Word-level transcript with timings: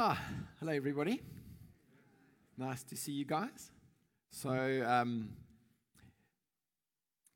Ah, 0.00 0.16
hello 0.60 0.70
everybody. 0.70 1.20
Nice 2.56 2.84
to 2.84 2.96
see 2.96 3.10
you 3.10 3.24
guys. 3.24 3.72
So, 4.30 4.48
um, 4.86 5.30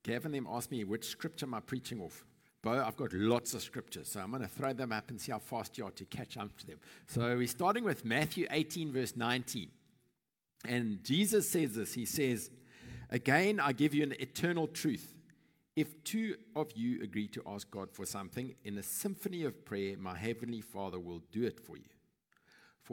Gavin 0.05 0.31
them 0.31 0.47
asked 0.49 0.71
me 0.71 0.85
which 0.85 1.07
scripture 1.07 1.47
am 1.47 1.55
I 1.55 1.61
preaching 1.61 2.01
off. 2.01 2.25
Bo, 2.63 2.81
I've 2.87 2.95
got 2.95 3.13
lots 3.15 3.55
of 3.55 3.63
scriptures, 3.63 4.11
so 4.11 4.21
I'm 4.21 4.31
going 4.31 4.43
to 4.43 4.49
throw 4.49 4.73
them 4.73 4.93
up 4.93 5.11
and 5.11 5.21
see 5.21 5.33
how 5.33 5.41
fast 5.41 5.77
you 5.77 5.87
are 5.87 5.91
to 5.91 6.05
catch 6.05 6.37
up 6.37 6.57
to 6.59 6.67
them. 6.69 6.79
So 7.09 7.37
we're 7.37 7.49
starting 7.49 7.83
with 7.83 8.05
Matthew 8.05 8.47
18, 8.49 8.93
verse 8.93 9.17
19. 9.17 9.69
And 10.65 11.03
Jesus 11.03 11.49
says 11.49 11.75
this 11.75 11.95
He 11.95 12.05
says, 12.05 12.53
Again, 13.11 13.59
I 13.59 13.73
give 13.73 13.93
you 13.93 14.05
an 14.05 14.15
eternal 14.21 14.69
truth. 14.69 15.15
If 15.75 16.05
two 16.05 16.37
of 16.55 16.71
you 16.77 17.03
agree 17.03 17.27
to 17.27 17.43
ask 17.45 17.69
God 17.73 17.91
for 17.91 18.07
something 18.07 18.55
in 18.63 18.79
a 18.79 18.85
symphony 18.85 19.43
of 19.43 19.65
prayer, 19.65 19.97
my 19.99 20.17
heavenly 20.17 20.61
Father 20.61 21.01
will 21.01 21.25
do 21.33 21.43
it 21.43 21.59
for 21.59 21.77
you. 21.77 21.83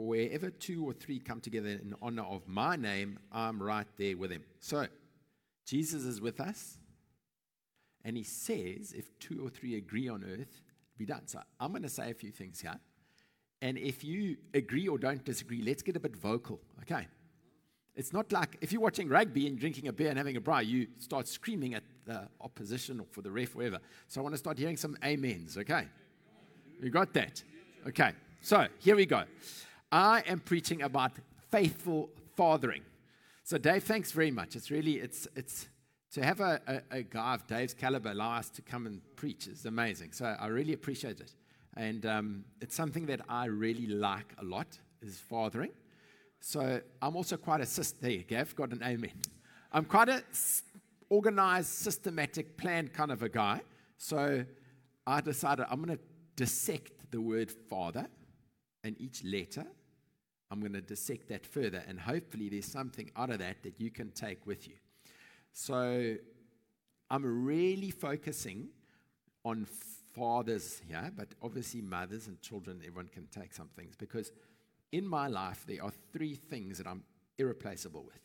For 0.00 0.06
wherever 0.06 0.48
two 0.48 0.86
or 0.86 0.94
three 0.94 1.18
come 1.18 1.42
together 1.42 1.68
in 1.68 1.94
honor 2.00 2.22
of 2.22 2.48
my 2.48 2.74
name, 2.74 3.18
I'm 3.30 3.62
right 3.62 3.86
there 3.98 4.16
with 4.16 4.30
them. 4.30 4.44
So, 4.58 4.86
Jesus 5.66 6.04
is 6.04 6.22
with 6.22 6.40
us, 6.40 6.78
and 8.02 8.16
he 8.16 8.22
says, 8.22 8.94
if 8.96 9.18
two 9.18 9.42
or 9.44 9.50
three 9.50 9.76
agree 9.76 10.08
on 10.08 10.24
earth, 10.24 10.62
be 10.96 11.04
done. 11.04 11.26
So, 11.26 11.40
I'm 11.60 11.72
going 11.72 11.82
to 11.82 11.90
say 11.90 12.10
a 12.10 12.14
few 12.14 12.30
things 12.30 12.62
here. 12.62 12.80
And 13.60 13.76
if 13.76 14.02
you 14.02 14.38
agree 14.54 14.88
or 14.88 14.96
don't 14.96 15.22
disagree, 15.22 15.60
let's 15.60 15.82
get 15.82 15.96
a 15.96 16.00
bit 16.00 16.16
vocal, 16.16 16.62
okay? 16.80 17.06
It's 17.94 18.14
not 18.14 18.32
like 18.32 18.56
if 18.62 18.72
you're 18.72 18.80
watching 18.80 19.06
rugby 19.06 19.48
and 19.48 19.58
drinking 19.58 19.88
a 19.88 19.92
beer 19.92 20.08
and 20.08 20.16
having 20.16 20.38
a 20.38 20.40
braai, 20.40 20.64
you 20.64 20.86
start 20.96 21.28
screaming 21.28 21.74
at 21.74 21.82
the 22.06 22.26
opposition 22.40 23.00
or 23.00 23.06
for 23.10 23.20
the 23.20 23.30
ref, 23.30 23.54
whatever. 23.54 23.80
So 24.08 24.22
I 24.22 24.24
want 24.24 24.32
to 24.32 24.38
start 24.38 24.56
hearing 24.56 24.78
some 24.78 24.96
amens, 25.02 25.58
okay? 25.58 25.88
You 26.82 26.88
got 26.88 27.12
that? 27.12 27.44
Okay, 27.86 28.12
so 28.40 28.66
here 28.78 28.96
we 28.96 29.04
go. 29.04 29.24
I 29.92 30.22
am 30.26 30.40
preaching 30.40 30.82
about 30.82 31.12
faithful 31.50 32.10
fathering. 32.36 32.82
So 33.42 33.58
Dave, 33.58 33.82
thanks 33.84 34.12
very 34.12 34.30
much. 34.30 34.54
It's 34.54 34.70
really, 34.70 34.94
it's, 34.98 35.26
it's, 35.34 35.68
to 36.12 36.24
have 36.24 36.40
a, 36.40 36.60
a, 36.66 36.98
a 36.98 37.02
guy 37.02 37.34
of 37.34 37.46
Dave's 37.46 37.74
caliber 37.74 38.10
allow 38.10 38.36
us 38.36 38.50
to 38.50 38.62
come 38.62 38.86
and 38.86 39.00
preach 39.16 39.46
is 39.46 39.66
amazing. 39.66 40.12
So 40.12 40.24
I 40.24 40.46
really 40.46 40.72
appreciate 40.72 41.20
it. 41.20 41.34
And 41.76 42.04
um, 42.06 42.44
it's 42.60 42.74
something 42.74 43.06
that 43.06 43.20
I 43.28 43.46
really 43.46 43.86
like 43.86 44.34
a 44.38 44.44
lot 44.44 44.78
is 45.02 45.18
fathering. 45.18 45.70
So 46.40 46.80
I'm 47.00 47.16
also 47.16 47.36
quite 47.36 47.60
a. 47.60 47.94
There, 48.00 48.18
Gav, 48.26 48.56
got 48.56 48.72
an 48.72 48.82
amen. 48.82 49.12
I'm 49.72 49.84
quite 49.84 50.08
a 50.08 50.22
organized, 51.08 51.68
systematic, 51.68 52.56
planned 52.56 52.92
kind 52.92 53.12
of 53.12 53.22
a 53.22 53.28
guy. 53.28 53.60
So 53.98 54.44
I 55.06 55.20
decided 55.20 55.66
I'm 55.70 55.82
going 55.82 55.96
to 55.96 56.02
dissect 56.36 57.10
the 57.10 57.20
word 57.20 57.50
father 57.50 58.06
and 58.82 58.98
each 59.00 59.22
letter. 59.24 59.66
I'm 60.50 60.60
going 60.60 60.72
to 60.72 60.80
dissect 60.80 61.28
that 61.28 61.46
further, 61.46 61.82
and 61.86 61.98
hopefully, 62.00 62.48
there's 62.48 62.66
something 62.66 63.10
out 63.16 63.30
of 63.30 63.38
that 63.38 63.62
that 63.62 63.80
you 63.80 63.90
can 63.90 64.10
take 64.10 64.46
with 64.46 64.66
you. 64.68 64.74
So, 65.52 66.16
I'm 67.10 67.44
really 67.44 67.90
focusing 67.90 68.68
on 69.44 69.66
fathers 70.14 70.80
here, 70.86 71.10
but 71.16 71.28
obviously, 71.42 71.82
mothers 71.82 72.26
and 72.26 72.40
children, 72.40 72.80
everyone 72.80 73.08
can 73.08 73.26
take 73.26 73.52
some 73.52 73.68
things 73.76 73.94
because 73.96 74.32
in 74.92 75.06
my 75.06 75.28
life, 75.28 75.64
there 75.66 75.82
are 75.84 75.92
three 76.12 76.34
things 76.34 76.78
that 76.78 76.86
I'm 76.86 77.04
irreplaceable 77.38 78.02
with. 78.02 78.20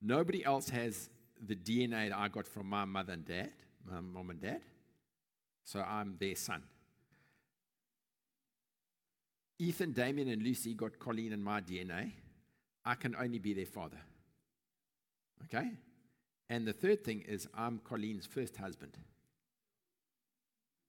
Nobody 0.00 0.44
else 0.44 0.68
has 0.70 1.08
the 1.40 1.54
DNA 1.54 2.08
that 2.08 2.18
I 2.18 2.28
got 2.28 2.46
from 2.46 2.66
my 2.66 2.84
mother 2.84 3.12
and 3.12 3.24
dad, 3.24 3.50
my 3.88 4.00
mom 4.00 4.30
and 4.30 4.40
dad. 4.40 4.60
So 5.64 5.80
I'm 5.80 6.16
their 6.18 6.34
son. 6.34 6.62
Ethan, 9.62 9.92
Damien, 9.92 10.28
and 10.28 10.42
Lucy 10.42 10.74
got 10.74 10.98
Colleen 10.98 11.32
and 11.32 11.42
my 11.42 11.60
DNA. 11.60 12.10
I 12.84 12.96
can 12.96 13.14
only 13.14 13.38
be 13.38 13.54
their 13.54 13.64
father. 13.64 14.00
Okay? 15.44 15.70
And 16.50 16.66
the 16.66 16.72
third 16.72 17.04
thing 17.04 17.20
is, 17.28 17.46
I'm 17.56 17.78
Colleen's 17.84 18.26
first 18.26 18.56
husband. 18.56 18.98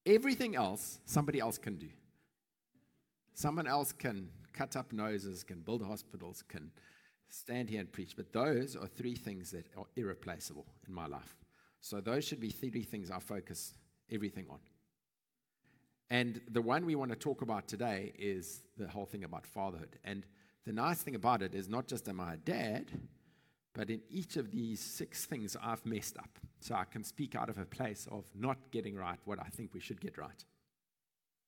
Everything 0.07 0.56
else, 0.56 0.97
somebody 1.06 1.39
else 1.39 1.59
can 1.59 1.75
do. 1.75 1.89
Someone 3.35 3.67
else 3.67 3.91
can 3.91 4.29
cut 4.53 4.75
up 4.75 4.91
noses, 4.91 5.44
can 5.44 5.59
build 5.59 5.85
hospitals, 5.85 6.44
can 6.47 6.72
stand 7.29 7.69
here 7.69 7.79
and 7.79 7.91
preach. 7.91 8.16
But 8.16 8.33
those 8.33 8.75
are 8.75 8.88
three 8.88 9.16
things 9.16 9.51
that 9.51 9.67
are 9.78 9.85
irreplaceable 9.95 10.66
in 10.88 10.95
my 10.95 11.06
life. 11.06 11.35
So 11.79 12.01
those 12.01 12.25
should 12.25 12.39
be 12.39 12.50
three 12.50 12.81
things 12.81 13.12
I 13.12 13.19
focus 13.19 13.75
everything 14.12 14.47
on. 14.50 14.57
And 16.13 16.41
the 16.47 16.62
one 16.62 16.85
we 16.85 16.94
want 16.94 17.09
to 17.09 17.18
talk 17.18 17.41
about 17.41 17.68
today 17.68 18.13
is 18.19 18.62
the 18.78 18.88
whole 18.88 19.07
thing 19.07 19.24
about 19.24 19.47
fatherhood. 19.47 19.97
And 20.03 20.28
the 20.63 20.72
nice 20.72 21.01
thing 21.01 21.16
about 21.16 21.41
it 21.41 21.56
is 21.56 21.68
not 21.68 21.88
just 21.88 22.07
am 22.07 22.22
I 22.22 22.35
a 22.35 22.38
dad, 22.38 22.91
but 23.74 23.90
in 23.90 24.00
each 24.12 24.38
of 24.38 24.51
these 24.51 24.79
six 24.79 25.25
things 25.25 25.57
I've 25.59 25.84
messed 25.88 26.19
up. 26.19 26.38
So 26.59 26.75
I 26.75 26.84
can 26.84 27.03
speak 27.03 27.34
out 27.34 27.50
of 27.50 27.57
a 27.57 27.66
place 27.66 28.07
of 28.12 28.25
not 28.35 28.59
getting 28.69 28.96
right 28.96 29.18
what 29.25 29.40
I 29.40 29.50
think 29.50 29.74
we 29.74 29.79
should 29.79 30.00
get 30.00 30.19
right. 30.19 30.46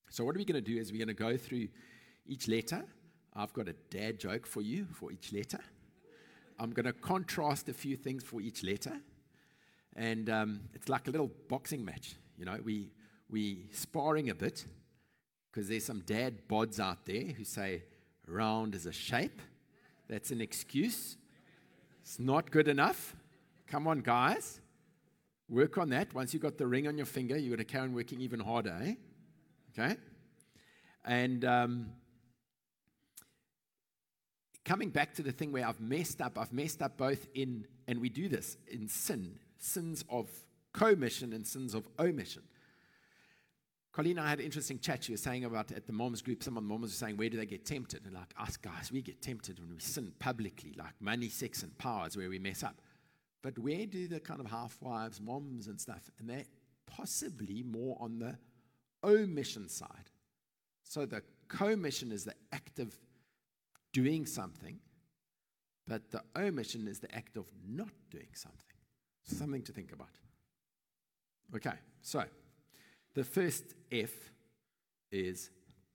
So, 0.09 0.25
what 0.25 0.35
are 0.35 0.39
we 0.39 0.45
going 0.45 0.63
to 0.63 0.73
do 0.73 0.79
is 0.79 0.91
we're 0.91 0.97
going 1.05 1.09
to 1.09 1.13
go 1.13 1.37
through 1.37 1.67
each 2.25 2.47
letter. 2.47 2.83
I've 3.35 3.53
got 3.53 3.67
a 3.67 3.75
dad 3.91 4.19
joke 4.19 4.47
for 4.47 4.63
you 4.63 4.87
for 4.93 5.11
each 5.11 5.31
letter. 5.31 5.59
I'm 6.57 6.71
going 6.71 6.87
to 6.87 6.93
contrast 6.93 7.69
a 7.69 7.73
few 7.73 7.97
things 7.97 8.23
for 8.23 8.41
each 8.41 8.63
letter. 8.63 8.97
And 9.95 10.27
um, 10.27 10.61
it's 10.73 10.89
like 10.89 11.07
a 11.07 11.11
little 11.11 11.29
boxing 11.49 11.85
match. 11.85 12.15
You 12.35 12.45
know, 12.45 12.57
we, 12.63 12.89
we 13.29 13.67
sparring 13.71 14.29
a 14.29 14.35
bit 14.35 14.65
because 15.51 15.69
there's 15.69 15.85
some 15.85 16.01
dad 16.01 16.47
bods 16.49 16.79
out 16.79 17.05
there 17.05 17.23
who 17.23 17.43
say 17.43 17.83
round 18.27 18.75
is 18.75 18.85
a 18.85 18.91
shape. 18.91 19.41
That's 20.07 20.31
an 20.31 20.41
excuse. 20.41 21.17
It's 22.01 22.19
not 22.19 22.51
good 22.51 22.67
enough. 22.67 23.15
Come 23.67 23.87
on, 23.87 24.01
guys. 24.01 24.59
Work 25.49 25.77
on 25.77 25.89
that. 25.89 26.13
Once 26.13 26.33
you've 26.33 26.43
got 26.43 26.57
the 26.57 26.67
ring 26.67 26.87
on 26.87 26.97
your 26.97 27.05
finger, 27.05 27.37
you've 27.37 27.51
got 27.51 27.59
to 27.59 27.65
carry 27.65 27.83
on 27.83 27.93
working 27.93 28.21
even 28.21 28.39
harder, 28.39 28.77
eh? 28.83 28.93
Okay? 29.71 29.95
And 31.03 31.45
um, 31.45 31.87
coming 34.63 34.89
back 34.89 35.13
to 35.15 35.23
the 35.23 35.31
thing 35.31 35.51
where 35.51 35.67
I've 35.67 35.79
messed 35.79 36.21
up, 36.21 36.37
I've 36.37 36.53
messed 36.53 36.81
up 36.81 36.97
both 36.97 37.27
in, 37.33 37.65
and 37.87 38.01
we 38.01 38.09
do 38.09 38.27
this 38.27 38.57
in 38.67 38.87
sin, 38.87 39.39
sins 39.57 40.03
of 40.09 40.29
commission 40.73 41.33
and 41.33 41.45
sins 41.45 41.73
of 41.73 41.87
omission. 41.99 42.43
Colleen 43.95 44.19
I 44.19 44.27
had 44.29 44.39
an 44.39 44.45
interesting 44.45 44.77
chat. 44.77 45.05
She 45.05 45.13
was 45.13 45.21
saying 45.21 45.45
about 45.45 45.71
at 45.71 45.87
the 45.87 45.93
moms 45.93 46.21
group, 46.21 46.43
some 46.43 46.57
of 46.57 46.63
the 46.63 46.67
moms 46.67 46.81
were 46.81 46.89
saying, 46.89 47.15
Where 47.15 47.29
do 47.29 47.37
they 47.37 47.45
get 47.45 47.65
tempted? 47.65 48.01
And 48.03 48.13
like 48.13 48.33
us 48.37 48.57
guys, 48.57 48.91
we 48.91 49.01
get 49.01 49.21
tempted 49.21 49.57
when 49.57 49.69
we 49.69 49.79
sin 49.79 50.11
publicly, 50.19 50.73
like 50.77 50.91
money, 50.99 51.29
sex, 51.29 51.63
and 51.63 51.75
power 51.77 52.05
is 52.05 52.17
where 52.17 52.27
we 52.27 52.37
mess 52.37 52.61
up. 52.61 52.81
But 53.41 53.57
where 53.57 53.85
do 53.85 54.09
the 54.09 54.19
kind 54.19 54.41
of 54.41 54.47
housewives, 54.47 55.21
moms, 55.21 55.67
and 55.67 55.79
stuff, 55.79 56.11
and 56.19 56.29
they're 56.29 56.43
possibly 56.85 57.63
more 57.63 57.95
on 58.01 58.19
the 58.19 58.37
omission 59.01 59.69
side. 59.69 60.11
So 60.83 61.05
the 61.05 61.21
commission 61.47 62.11
is 62.11 62.25
the 62.25 62.35
act 62.51 62.79
of 62.79 62.93
doing 63.93 64.25
something, 64.25 64.77
but 65.87 66.11
the 66.11 66.21
omission 66.37 66.89
is 66.89 66.99
the 66.99 67.15
act 67.15 67.37
of 67.37 67.45
not 67.65 67.93
doing 68.11 68.27
something. 68.33 68.59
Something 69.23 69.61
to 69.61 69.71
think 69.71 69.93
about. 69.93 70.19
Okay, 71.55 71.77
so 72.01 72.25
the 73.15 73.23
first 73.23 73.63
F 73.91 74.11
is 75.11 75.49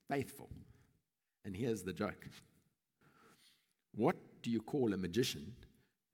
faithful. 0.09 0.49
And 1.45 1.55
here's 1.55 1.83
the 1.83 1.93
joke 1.93 2.27
What 3.95 4.15
do 4.41 4.51
you 4.51 4.61
call 4.61 4.93
a 4.93 4.97
magician 4.97 5.53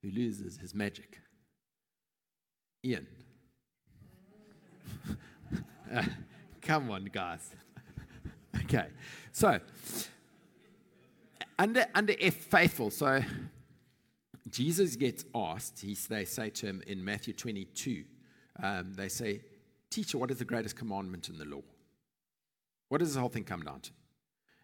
who 0.02 0.10
loses 0.10 0.58
his 0.58 0.74
magic? 0.74 1.18
Ian. 2.84 3.06
uh, 5.92 6.02
Come 6.62 6.90
on, 6.90 7.06
guys. 7.06 7.50
okay. 8.64 8.88
So, 9.32 9.58
under, 11.58 11.86
under 11.94 12.14
F, 12.20 12.34
faithful. 12.34 12.90
So, 12.90 13.22
Jesus 14.50 14.96
gets 14.96 15.24
asked, 15.34 15.80
he, 15.80 15.96
they 16.08 16.24
say 16.24 16.50
to 16.50 16.66
him 16.66 16.82
in 16.86 17.04
Matthew 17.04 17.34
22, 17.34 18.04
um, 18.62 18.92
they 18.94 19.08
say, 19.08 19.40
Teacher, 19.90 20.18
what 20.18 20.30
is 20.30 20.38
the 20.38 20.44
greatest 20.44 20.76
commandment 20.76 21.28
in 21.28 21.38
the 21.38 21.44
law? 21.44 21.62
What 22.88 22.98
does 22.98 23.08
this 23.08 23.20
whole 23.20 23.28
thing 23.28 23.44
come 23.44 23.62
down 23.62 23.80
to? 23.80 23.90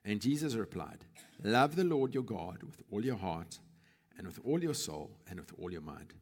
And 0.05 0.21
Jesus 0.21 0.55
replied, 0.55 1.05
Love 1.43 1.77
the 1.77 1.85
Lord 1.85 2.15
your 2.15 2.23
God 2.23 2.63
with 2.63 2.83
all 2.91 3.05
your 3.05 3.17
heart, 3.17 3.59
and 4.17 4.27
with 4.27 4.39
all 4.45 4.63
your 4.63 4.75
soul, 4.75 5.11
and 5.29 5.41
with 5.41 5.53
all 5.59 5.71
your 5.71 5.81
mind. 5.81 6.13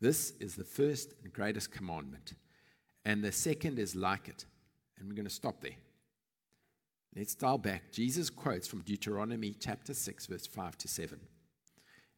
This 0.00 0.32
is 0.40 0.54
the 0.54 0.64
first 0.64 1.14
and 1.22 1.32
greatest 1.32 1.70
commandment. 1.70 2.34
And 3.04 3.22
the 3.22 3.32
second 3.32 3.78
is 3.78 3.94
like 3.94 4.28
it 4.28 4.44
and 4.98 5.08
we're 5.08 5.14
going 5.14 5.26
to 5.26 5.30
stop 5.30 5.60
there. 5.60 5.76
Let's 7.16 7.34
dial 7.34 7.58
back. 7.58 7.90
Jesus 7.92 8.30
quotes 8.30 8.68
from 8.68 8.82
Deuteronomy 8.82 9.54
chapter 9.58 9.94
6, 9.94 10.26
verse 10.26 10.46
5 10.46 10.78
to 10.78 10.88
7. 10.88 11.18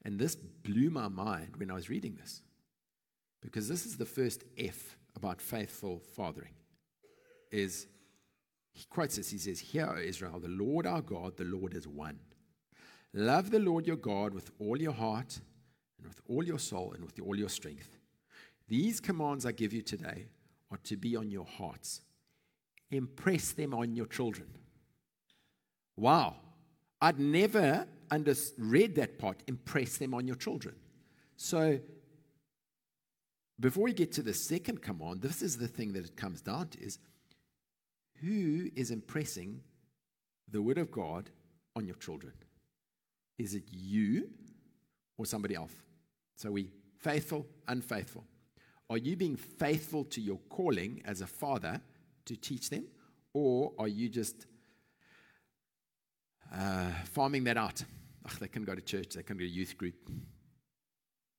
And 0.05 0.19
this 0.19 0.35
blew 0.35 0.91
my 0.91 1.09
mind 1.09 1.57
when 1.57 1.71
I 1.71 1.75
was 1.75 1.91
reading 1.91 2.17
this. 2.17 2.43
Because 3.41 3.69
this 3.69 3.87
is 3.87 3.97
the 3.97 4.07
first 4.07 4.45
F 4.59 4.97
about 5.17 5.41
faithful 5.41 6.01
fathering. 6.15 6.55
Is 7.51 7.87
he 8.73 8.85
quotes 8.89 9.17
this. 9.17 9.31
He 9.31 9.39
says, 9.39 9.61
Hear, 9.61 9.93
O 9.95 9.99
Israel, 9.99 10.39
the 10.39 10.49
Lord 10.49 10.87
our 10.87 11.03
God, 11.03 11.37
the 11.37 11.45
Lord 11.45 11.75
is 11.75 11.87
one. 11.87 12.19
Love 13.13 13.51
the 13.51 13.59
Lord 13.59 13.87
your 13.87 13.97
God 13.97 14.33
with 14.33 14.51
all 14.61 14.81
your 14.81 14.93
heart, 14.93 15.41
and 15.99 16.07
with 16.07 16.21
all 16.29 16.45
your 16.45 16.59
soul, 16.59 16.93
and 16.95 17.05
with 17.05 17.21
all 17.21 17.37
your 17.37 17.49
strength. 17.49 17.99
These 18.69 19.01
commands 19.01 19.45
I 19.45 19.53
give 19.53 19.73
you 19.73 19.83
today 19.83 20.27
are 20.71 20.79
to 20.85 20.97
be 20.97 21.17
on 21.17 21.31
your 21.31 21.45
hearts. 21.45 22.03
Impress 22.91 23.53
them 23.53 23.75
on 23.75 23.95
your 23.97 24.07
children. 24.07 24.47
Wow. 25.97 26.37
I'd 27.03 27.19
never 27.19 27.87
under, 28.11 28.35
read 28.57 28.95
that 28.95 29.19
part. 29.19 29.43
Impress 29.49 29.99
them 29.99 30.15
on 30.15 30.27
your 30.27 30.37
children. 30.37 30.75
So, 31.37 31.81
before 33.61 33.85
we 33.85 33.93
get 33.93 34.13
to 34.13 34.23
the 34.23 34.35
second 34.35 34.81
command, 34.81 35.21
this 35.21 35.43
is 35.43 35.59
the 35.59 35.69
thing 35.69 35.93
that 35.93 36.05
it 36.05 36.17
comes 36.17 36.41
down 36.41 36.69
to 36.69 36.81
is 36.81 36.99
who 38.23 38.71
is 38.75 38.91
impressing 38.91 39.61
the 40.51 40.63
word 40.63 40.79
of 40.79 40.91
God 40.91 41.31
on 41.77 41.87
your 41.87 41.97
children? 41.97 42.33
Is 43.39 43.55
it 43.55 43.65
you 43.71 44.31
or 45.17 45.27
somebody 45.27 45.55
else? 45.55 45.73
So 46.37 46.51
we 46.51 46.71
faithful, 46.99 47.47
unfaithful. 47.69 48.25
Are 48.89 48.99
you 48.99 49.17
being 49.17 49.37
faithful 49.37 50.05
to 50.05 50.21
your 50.21 50.39
calling 50.49 51.03
as 51.05 51.21
a 51.21 51.27
father 51.27 51.81
to 52.27 52.37
teach 52.37 52.71
them, 52.71 52.87
or 53.33 53.73
are 53.79 53.89
you 53.89 54.09
just 54.09 54.47
uh, 56.53 56.91
farming 57.13 57.45
that 57.45 57.57
out? 57.57 57.83
They 58.39 58.49
can 58.49 58.65
go 58.65 58.75
to 58.75 58.81
church, 58.81 59.15
they 59.15 59.23
can 59.23 59.37
go 59.37 59.45
to 59.45 59.49
youth 59.49 59.77
group. 59.77 59.95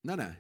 No, 0.04 0.16
no. 0.16 0.32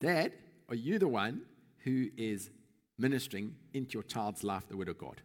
Dad, 0.00 0.32
are 0.70 0.76
you 0.76 0.98
the 0.98 1.08
one 1.08 1.42
who 1.84 2.08
is 2.16 2.50
ministering 2.98 3.56
into 3.74 3.94
your 3.94 4.02
child's 4.02 4.44
life 4.44 4.68
the 4.68 4.76
word 4.76 4.88
of 4.88 4.98
God? 4.98 5.20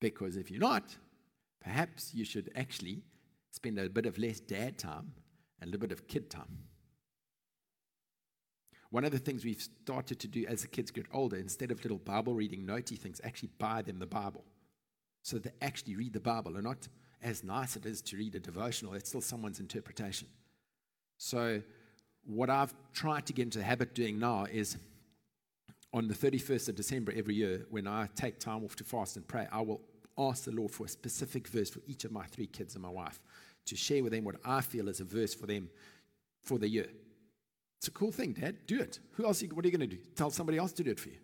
Because 0.00 0.36
if 0.36 0.50
you're 0.50 0.60
not, 0.60 0.96
perhaps 1.60 2.14
you 2.14 2.24
should 2.24 2.50
actually 2.54 3.02
spend 3.50 3.78
a 3.78 3.88
bit 3.88 4.06
of 4.06 4.18
less 4.18 4.40
dad 4.40 4.78
time 4.78 5.12
and 5.60 5.68
a 5.68 5.72
little 5.72 5.88
bit 5.88 5.92
of 5.92 6.06
kid 6.06 6.30
time. 6.30 6.58
One 8.90 9.04
of 9.04 9.10
the 9.10 9.18
things 9.18 9.44
we've 9.44 9.60
started 9.60 10.20
to 10.20 10.28
do 10.28 10.46
as 10.46 10.62
the 10.62 10.68
kids 10.68 10.92
get 10.92 11.06
older, 11.12 11.36
instead 11.36 11.72
of 11.72 11.82
little 11.82 11.98
Bible 11.98 12.34
reading 12.34 12.64
notey 12.64 12.96
things, 12.96 13.20
actually 13.24 13.50
buy 13.58 13.82
them 13.82 13.98
the 13.98 14.06
Bible. 14.06 14.44
So 15.22 15.38
they 15.38 15.50
actually 15.60 15.96
read 15.96 16.12
the 16.12 16.20
Bible 16.20 16.54
and 16.54 16.64
not 16.64 16.86
as 17.22 17.42
nice 17.42 17.70
as 17.70 17.76
it 17.76 17.86
is 17.86 18.02
to 18.02 18.16
read 18.16 18.34
a 18.34 18.40
devotional, 18.40 18.94
it's 18.94 19.08
still 19.08 19.22
someone's 19.22 19.58
interpretation. 19.58 20.28
So, 21.16 21.62
what 22.26 22.50
I've 22.50 22.74
tried 22.92 23.26
to 23.26 23.32
get 23.32 23.42
into 23.42 23.58
the 23.58 23.64
habit 23.64 23.94
doing 23.94 24.18
now 24.18 24.46
is 24.50 24.76
on 25.92 26.08
the 26.08 26.14
31st 26.14 26.70
of 26.70 26.74
December 26.74 27.12
every 27.16 27.34
year, 27.34 27.66
when 27.70 27.86
I 27.86 28.08
take 28.16 28.38
time 28.40 28.64
off 28.64 28.74
to 28.76 28.84
fast 28.84 29.16
and 29.16 29.26
pray, 29.26 29.46
I 29.52 29.60
will 29.60 29.80
ask 30.18 30.44
the 30.44 30.50
Lord 30.50 30.70
for 30.70 30.86
a 30.86 30.88
specific 30.88 31.46
verse 31.48 31.70
for 31.70 31.80
each 31.86 32.04
of 32.04 32.12
my 32.12 32.24
three 32.26 32.46
kids 32.46 32.74
and 32.74 32.82
my 32.82 32.88
wife 32.88 33.20
to 33.66 33.76
share 33.76 34.02
with 34.02 34.12
them 34.12 34.24
what 34.24 34.36
I 34.44 34.60
feel 34.60 34.88
is 34.88 35.00
a 35.00 35.04
verse 35.04 35.34
for 35.34 35.46
them 35.46 35.70
for 36.42 36.58
the 36.58 36.68
year. 36.68 36.88
It's 37.78 37.88
a 37.88 37.92
cool 37.92 38.12
thing, 38.12 38.32
Dad. 38.32 38.56
Do 38.66 38.80
it. 38.80 38.98
Who 39.12 39.24
else? 39.24 39.42
What 39.42 39.64
are 39.64 39.68
you 39.68 39.76
going 39.76 39.88
to 39.88 39.96
do? 39.96 40.02
Tell 40.16 40.30
somebody 40.30 40.58
else 40.58 40.72
to 40.72 40.82
do 40.82 40.90
it 40.90 41.00
for 41.00 41.10
you. 41.10 41.18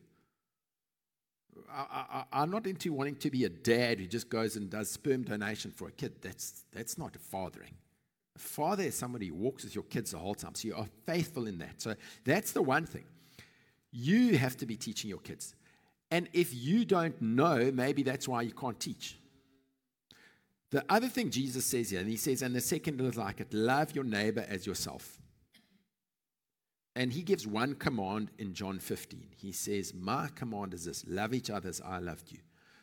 I, 1.72 2.24
am 2.32 2.50
not 2.50 2.66
into 2.66 2.92
wanting 2.92 3.16
to 3.16 3.30
be 3.30 3.44
a 3.44 3.48
dad 3.48 3.98
who 3.98 4.06
just 4.06 4.28
goes 4.28 4.56
and 4.56 4.70
does 4.70 4.90
sperm 4.90 5.22
donation 5.22 5.70
for 5.70 5.88
a 5.88 5.92
kid. 5.92 6.14
That's, 6.20 6.64
that's 6.72 6.98
not 6.98 7.16
fathering. 7.16 7.74
Father 8.40 8.84
is 8.84 8.94
somebody 8.94 9.28
who 9.28 9.34
walks 9.34 9.64
with 9.64 9.74
your 9.74 9.84
kids 9.84 10.12
the 10.12 10.18
whole 10.18 10.34
time. 10.34 10.54
So 10.54 10.68
you 10.68 10.74
are 10.74 10.86
faithful 11.06 11.46
in 11.46 11.58
that. 11.58 11.80
So 11.80 11.94
that's 12.24 12.52
the 12.52 12.62
one 12.62 12.86
thing. 12.86 13.04
You 13.92 14.38
have 14.38 14.56
to 14.58 14.66
be 14.66 14.76
teaching 14.76 15.10
your 15.10 15.18
kids. 15.18 15.54
And 16.10 16.28
if 16.32 16.54
you 16.54 16.84
don't 16.84 17.20
know, 17.20 17.70
maybe 17.72 18.02
that's 18.02 18.26
why 18.26 18.42
you 18.42 18.52
can't 18.52 18.78
teach. 18.80 19.16
The 20.70 20.84
other 20.88 21.08
thing 21.08 21.30
Jesus 21.30 21.66
says 21.66 21.90
here, 21.90 22.00
and 22.00 22.08
he 22.08 22.16
says, 22.16 22.42
and 22.42 22.54
the 22.54 22.60
second 22.60 23.00
is 23.00 23.16
like 23.16 23.40
it 23.40 23.52
love 23.52 23.94
your 23.94 24.04
neighbor 24.04 24.44
as 24.48 24.66
yourself. 24.66 25.18
And 26.96 27.12
he 27.12 27.22
gives 27.22 27.46
one 27.46 27.74
command 27.74 28.30
in 28.38 28.52
John 28.54 28.78
15. 28.78 29.28
He 29.36 29.52
says, 29.52 29.94
My 29.94 30.28
command 30.34 30.74
is 30.74 30.84
this 30.84 31.04
love 31.06 31.34
each 31.34 31.50
other 31.50 31.68
as 31.68 31.80
I 31.80 31.98
loved 31.98 32.32
you. 32.32 32.38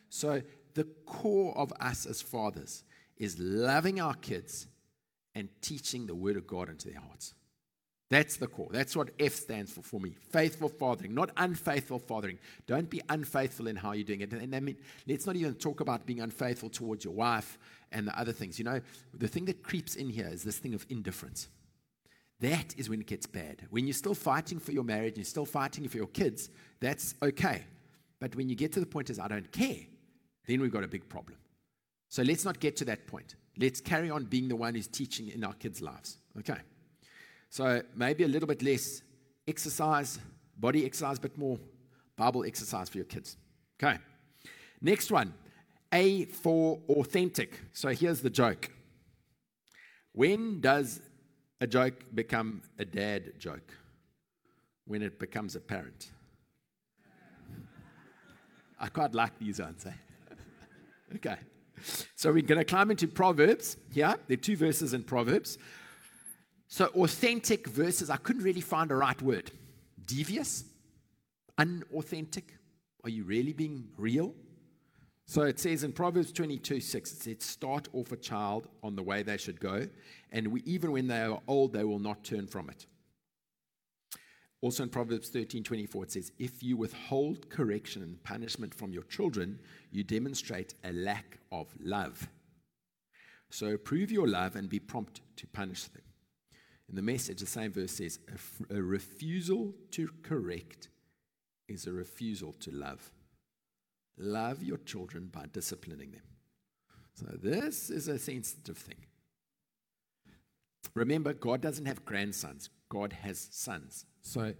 So, 0.08 0.42
the 0.74 0.84
core 1.04 1.56
of 1.56 1.72
us 1.80 2.06
as 2.06 2.22
fathers 2.22 2.84
is 3.16 3.38
loving 3.38 4.00
our 4.00 4.14
kids 4.14 4.66
and 5.38 5.48
teaching 5.62 6.06
the 6.06 6.14
word 6.14 6.36
of 6.36 6.46
God 6.46 6.68
into 6.68 6.88
their 6.88 7.00
hearts. 7.00 7.34
That's 8.10 8.36
the 8.36 8.46
core. 8.46 8.68
That's 8.70 8.96
what 8.96 9.10
F 9.20 9.34
stands 9.34 9.70
for 9.70 9.82
for 9.82 10.00
me. 10.00 10.14
Faithful 10.30 10.70
fathering, 10.70 11.14
not 11.14 11.30
unfaithful 11.36 11.98
fathering. 11.98 12.38
Don't 12.66 12.88
be 12.88 13.02
unfaithful 13.10 13.68
in 13.68 13.76
how 13.76 13.92
you're 13.92 14.04
doing 14.04 14.22
it. 14.22 14.32
And 14.32 14.54
I 14.54 14.60
mean, 14.60 14.76
let's 15.06 15.26
not 15.26 15.36
even 15.36 15.54
talk 15.54 15.80
about 15.80 16.06
being 16.06 16.20
unfaithful 16.20 16.70
towards 16.70 17.04
your 17.04 17.12
wife 17.12 17.58
and 17.92 18.08
the 18.08 18.18
other 18.18 18.32
things. 18.32 18.58
You 18.58 18.64
know, 18.64 18.80
the 19.12 19.28
thing 19.28 19.44
that 19.44 19.62
creeps 19.62 19.94
in 19.94 20.08
here 20.08 20.26
is 20.26 20.42
this 20.42 20.58
thing 20.58 20.72
of 20.72 20.86
indifference. 20.88 21.48
That 22.40 22.74
is 22.78 22.88
when 22.88 23.00
it 23.00 23.06
gets 23.06 23.26
bad. 23.26 23.66
When 23.68 23.86
you're 23.86 23.94
still 23.94 24.14
fighting 24.14 24.58
for 24.58 24.72
your 24.72 24.84
marriage, 24.84 25.14
and 25.14 25.18
you're 25.18 25.24
still 25.24 25.44
fighting 25.44 25.86
for 25.88 25.98
your 25.98 26.06
kids, 26.06 26.50
that's 26.80 27.14
okay. 27.22 27.64
But 28.20 28.34
when 28.36 28.48
you 28.48 28.54
get 28.54 28.72
to 28.72 28.80
the 28.80 28.86
point 28.86 29.10
as 29.10 29.18
I 29.18 29.28
don't 29.28 29.50
care, 29.52 29.80
then 30.46 30.60
we've 30.60 30.72
got 30.72 30.84
a 30.84 30.88
big 30.88 31.08
problem. 31.08 31.36
So 32.08 32.22
let's 32.22 32.44
not 32.44 32.58
get 32.58 32.76
to 32.76 32.84
that 32.86 33.06
point. 33.06 33.34
Let's 33.58 33.80
carry 33.80 34.10
on 34.10 34.24
being 34.24 34.48
the 34.48 34.56
one 34.56 34.74
who's 34.74 34.86
teaching 34.86 35.28
in 35.28 35.44
our 35.44 35.54
kids' 35.54 35.82
lives. 35.82 36.18
Okay. 36.38 36.58
So 37.50 37.82
maybe 37.94 38.24
a 38.24 38.28
little 38.28 38.46
bit 38.46 38.62
less 38.62 39.02
exercise, 39.46 40.18
body 40.56 40.84
exercise, 40.86 41.18
but 41.18 41.36
more 41.36 41.58
Bible 42.16 42.44
exercise 42.44 42.88
for 42.88 42.98
your 42.98 43.06
kids. 43.06 43.36
Okay. 43.82 43.98
Next 44.80 45.10
one 45.10 45.34
A 45.92 46.26
for 46.26 46.78
authentic. 46.88 47.60
So 47.72 47.88
here's 47.88 48.20
the 48.20 48.30
joke. 48.30 48.70
When 50.12 50.60
does 50.60 51.00
a 51.60 51.66
joke 51.66 52.04
become 52.14 52.62
a 52.78 52.84
dad 52.84 53.32
joke 53.38 53.72
when 54.86 55.02
it 55.02 55.18
becomes 55.18 55.56
apparent. 55.56 56.10
I 58.80 58.88
quite 58.88 59.14
like 59.14 59.38
these 59.38 59.60
ones. 59.60 59.84
Eh? 59.86 60.34
okay. 61.16 61.36
So 62.16 62.32
we're 62.32 62.42
going 62.42 62.58
to 62.58 62.64
climb 62.64 62.90
into 62.90 63.06
Proverbs 63.06 63.76
here. 63.92 64.14
There 64.26 64.34
are 64.34 64.40
two 64.40 64.56
verses 64.56 64.92
in 64.92 65.04
Proverbs. 65.04 65.56
So, 66.66 66.86
authentic 66.86 67.68
verses, 67.68 68.10
I 68.10 68.16
couldn't 68.16 68.42
really 68.42 68.60
find 68.60 68.90
a 68.90 68.96
right 68.96 69.20
word. 69.22 69.50
Devious? 70.04 70.64
Unauthentic? 71.56 72.54
Are 73.04 73.10
you 73.10 73.24
really 73.24 73.52
being 73.52 73.88
real? 73.96 74.34
So 75.28 75.42
it 75.42 75.60
says 75.60 75.84
in 75.84 75.92
Proverbs 75.92 76.32
22 76.32 76.80
6, 76.80 77.12
it 77.12 77.22
says, 77.22 77.36
Start 77.40 77.88
off 77.92 78.12
a 78.12 78.16
child 78.16 78.66
on 78.82 78.96
the 78.96 79.02
way 79.02 79.22
they 79.22 79.36
should 79.36 79.60
go, 79.60 79.86
and 80.32 80.48
we, 80.48 80.62
even 80.62 80.90
when 80.90 81.06
they 81.06 81.20
are 81.20 81.40
old, 81.46 81.74
they 81.74 81.84
will 81.84 81.98
not 81.98 82.24
turn 82.24 82.46
from 82.46 82.70
it. 82.70 82.86
Also 84.60 84.82
in 84.82 84.88
Proverbs 84.88 85.28
13 85.28 85.62
24, 85.62 86.04
it 86.04 86.12
says, 86.12 86.32
If 86.38 86.62
you 86.62 86.76
withhold 86.76 87.48
correction 87.48 88.02
and 88.02 88.22
punishment 88.24 88.74
from 88.74 88.92
your 88.92 89.04
children, 89.04 89.58
you 89.92 90.02
demonstrate 90.02 90.74
a 90.84 90.92
lack 90.92 91.38
of 91.52 91.68
love. 91.80 92.28
So 93.50 93.76
prove 93.76 94.10
your 94.10 94.26
love 94.28 94.56
and 94.56 94.68
be 94.68 94.80
prompt 94.80 95.20
to 95.36 95.46
punish 95.46 95.84
them. 95.84 96.02
In 96.88 96.96
the 96.96 97.02
message, 97.02 97.40
the 97.40 97.46
same 97.46 97.72
verse 97.72 97.92
says, 97.92 98.18
A, 98.70 98.76
a 98.76 98.82
refusal 98.82 99.74
to 99.92 100.08
correct 100.22 100.88
is 101.68 101.86
a 101.86 101.92
refusal 101.92 102.52
to 102.60 102.70
love. 102.72 103.12
Love 104.16 104.62
your 104.62 104.78
children 104.78 105.28
by 105.32 105.44
disciplining 105.52 106.10
them. 106.10 106.22
So, 107.14 107.26
this 107.42 107.90
is 107.90 108.08
a 108.08 108.18
sensitive 108.18 108.78
thing. 108.78 109.06
Remember, 110.94 111.32
God 111.32 111.60
doesn't 111.60 111.86
have 111.86 112.04
grandsons, 112.04 112.70
God 112.88 113.12
has 113.12 113.48
sons. 113.50 114.06
So, 114.28 114.52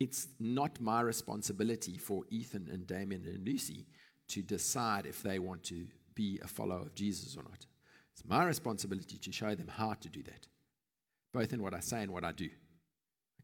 it's 0.00 0.26
not 0.40 0.80
my 0.80 1.00
responsibility 1.00 1.96
for 1.96 2.24
Ethan 2.30 2.68
and 2.72 2.88
Damien 2.88 3.24
and 3.24 3.46
Lucy 3.46 3.86
to 4.26 4.42
decide 4.42 5.06
if 5.06 5.22
they 5.22 5.38
want 5.38 5.62
to 5.64 5.86
be 6.16 6.40
a 6.42 6.48
follower 6.48 6.80
of 6.80 6.94
Jesus 6.96 7.36
or 7.36 7.44
not. 7.44 7.64
It's 8.12 8.24
my 8.28 8.44
responsibility 8.44 9.18
to 9.18 9.30
show 9.30 9.54
them 9.54 9.68
how 9.68 9.94
to 9.94 10.08
do 10.08 10.24
that, 10.24 10.48
both 11.32 11.52
in 11.52 11.62
what 11.62 11.72
I 11.72 11.78
say 11.78 12.02
and 12.02 12.10
what 12.10 12.24
I 12.24 12.32
do. 12.32 12.50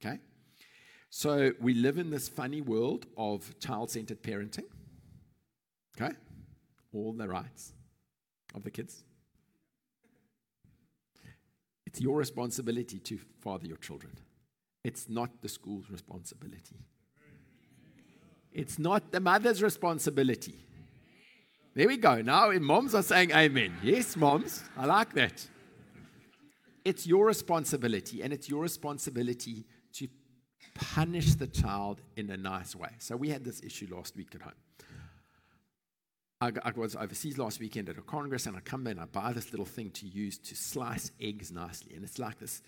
Okay? 0.00 0.18
So, 1.10 1.52
we 1.60 1.74
live 1.74 1.98
in 1.98 2.10
this 2.10 2.28
funny 2.28 2.60
world 2.60 3.06
of 3.16 3.56
child 3.60 3.92
centered 3.92 4.20
parenting. 4.20 4.66
Okay? 5.96 6.12
All 6.92 7.12
the 7.12 7.28
rights 7.28 7.72
of 8.52 8.64
the 8.64 8.72
kids. 8.72 9.04
It's 11.86 12.00
your 12.00 12.16
responsibility 12.16 12.98
to 12.98 13.20
father 13.40 13.68
your 13.68 13.76
children. 13.76 14.12
It's 14.84 15.08
not 15.08 15.30
the 15.42 15.48
school's 15.48 15.90
responsibility. 15.90 16.76
It's 18.52 18.78
not 18.78 19.12
the 19.12 19.20
mother's 19.20 19.62
responsibility. 19.62 20.54
There 21.74 21.86
we 21.86 21.96
go. 21.96 22.22
Now, 22.22 22.50
moms 22.52 22.94
are 22.94 23.02
saying 23.02 23.30
amen. 23.32 23.74
Yes, 23.82 24.16
moms. 24.16 24.64
I 24.76 24.86
like 24.86 25.12
that. 25.14 25.46
It's 26.84 27.06
your 27.06 27.26
responsibility, 27.26 28.22
and 28.22 28.32
it's 28.32 28.48
your 28.48 28.62
responsibility 28.62 29.66
to 29.94 30.08
punish 30.74 31.34
the 31.34 31.46
child 31.46 32.00
in 32.16 32.30
a 32.30 32.36
nice 32.36 32.74
way. 32.74 32.90
So, 32.98 33.16
we 33.16 33.28
had 33.28 33.44
this 33.44 33.62
issue 33.62 33.88
last 33.90 34.16
week 34.16 34.34
at 34.34 34.42
home 34.42 34.54
I, 36.40 36.52
was 36.76 36.94
overseas 36.94 37.36
last 37.36 37.58
weekend 37.58 37.88
at 37.88 37.98
a 37.98 38.02
congress 38.02 38.46
and 38.46 38.56
I 38.56 38.60
come 38.60 38.86
in, 38.86 38.98
I 39.00 39.06
buy 39.06 39.32
this 39.32 39.50
little 39.50 39.66
thing 39.66 39.90
to 39.90 40.06
use 40.06 40.38
to 40.38 40.54
slice 40.54 41.10
eggs 41.20 41.50
nicely. 41.50 41.94
And 41.96 42.04
it's 42.04 42.18
like 42.18 42.38
this. 42.38 42.62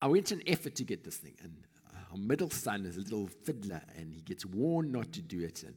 I 0.00 0.06
went 0.06 0.30
an 0.30 0.42
effort 0.46 0.74
to 0.76 0.84
get 0.84 1.04
this 1.04 1.16
thing. 1.16 1.34
And 1.42 1.52
uh, 1.86 2.12
our 2.12 2.18
middle 2.18 2.50
son 2.50 2.84
is 2.84 2.96
a 2.96 3.00
little 3.00 3.28
fiddler 3.44 3.82
and 3.96 4.12
he 4.12 4.20
gets 4.20 4.46
warned 4.46 4.92
not 4.92 5.12
to 5.12 5.22
do 5.22 5.42
it. 5.42 5.64
And 5.64 5.74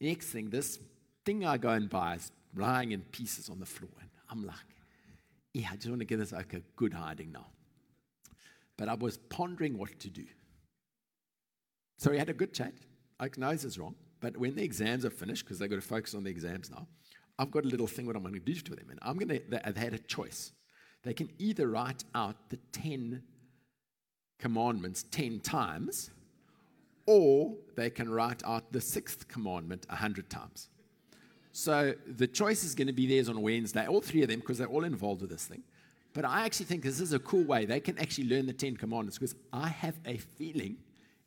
next 0.00 0.26
thing, 0.26 0.50
this 0.50 0.78
thing 1.24 1.44
I 1.44 1.58
go 1.58 1.70
and 1.70 1.88
buy 1.88 2.14
is 2.14 2.32
lying 2.56 2.92
in 2.92 3.02
pieces 3.02 3.48
on 3.48 3.60
the 3.60 3.66
floor. 3.66 3.90
And 4.00 4.08
I'm 4.30 4.46
like, 4.46 4.56
yeah, 5.52 5.68
I 5.72 5.76
just 5.76 5.88
want 5.88 6.00
to 6.00 6.06
give 6.06 6.18
this 6.18 6.32
like 6.32 6.54
a 6.54 6.60
good 6.76 6.94
hiding 6.94 7.32
now. 7.32 7.46
But 8.76 8.88
I 8.88 8.94
was 8.94 9.18
pondering 9.18 9.76
what 9.76 9.98
to 10.00 10.08
do. 10.08 10.24
So 11.98 12.12
we 12.12 12.18
had 12.18 12.30
a 12.30 12.34
good 12.34 12.54
chat. 12.54 12.72
I 13.18 13.28
know 13.36 13.50
this 13.50 13.64
is 13.64 13.78
wrong. 13.78 13.96
But 14.20 14.36
when 14.36 14.54
the 14.54 14.62
exams 14.62 15.04
are 15.04 15.10
finished, 15.10 15.44
because 15.44 15.58
they've 15.58 15.70
got 15.70 15.76
to 15.76 15.82
focus 15.82 16.14
on 16.14 16.24
the 16.24 16.30
exams 16.30 16.70
now, 16.70 16.86
I've 17.38 17.50
got 17.50 17.64
a 17.64 17.68
little 17.68 17.86
thing 17.86 18.06
what 18.06 18.16
I'm 18.16 18.22
going 18.22 18.34
to 18.34 18.40
do 18.40 18.54
to 18.54 18.74
them. 18.74 18.86
And 18.90 18.98
I'm 19.02 19.16
going 19.16 19.28
to, 19.28 19.42
they, 19.48 19.72
they 19.72 19.80
had 19.80 19.94
a 19.94 19.98
choice. 19.98 20.52
They 21.04 21.14
can 21.14 21.30
either 21.38 21.68
write 21.68 22.04
out 22.14 22.50
the 22.50 22.56
10 22.72 23.22
commandments 24.38 25.04
10 25.10 25.40
times, 25.40 26.10
or 27.06 27.54
they 27.76 27.90
can 27.90 28.10
write 28.10 28.42
out 28.44 28.72
the 28.72 28.80
sixth 28.80 29.28
commandment 29.28 29.86
100 29.88 30.28
times. 30.30 30.68
So 31.52 31.94
the 32.06 32.26
choice 32.26 32.62
is 32.64 32.74
going 32.74 32.86
to 32.86 32.92
be 32.92 33.06
theirs 33.06 33.28
on 33.28 33.40
Wednesday, 33.42 33.86
all 33.86 34.00
three 34.00 34.22
of 34.22 34.28
them, 34.28 34.40
because 34.40 34.58
they're 34.58 34.68
all 34.68 34.84
involved 34.84 35.22
with 35.22 35.30
this 35.30 35.46
thing. 35.46 35.62
But 36.12 36.24
I 36.24 36.44
actually 36.44 36.66
think 36.66 36.84
this 36.84 37.00
is 37.00 37.12
a 37.12 37.18
cool 37.18 37.44
way. 37.44 37.64
They 37.64 37.80
can 37.80 37.98
actually 37.98 38.28
learn 38.28 38.46
the 38.46 38.52
10 38.52 38.76
commandments 38.76 39.18
because 39.18 39.34
I 39.52 39.68
have 39.68 39.96
a 40.04 40.16
feeling 40.16 40.76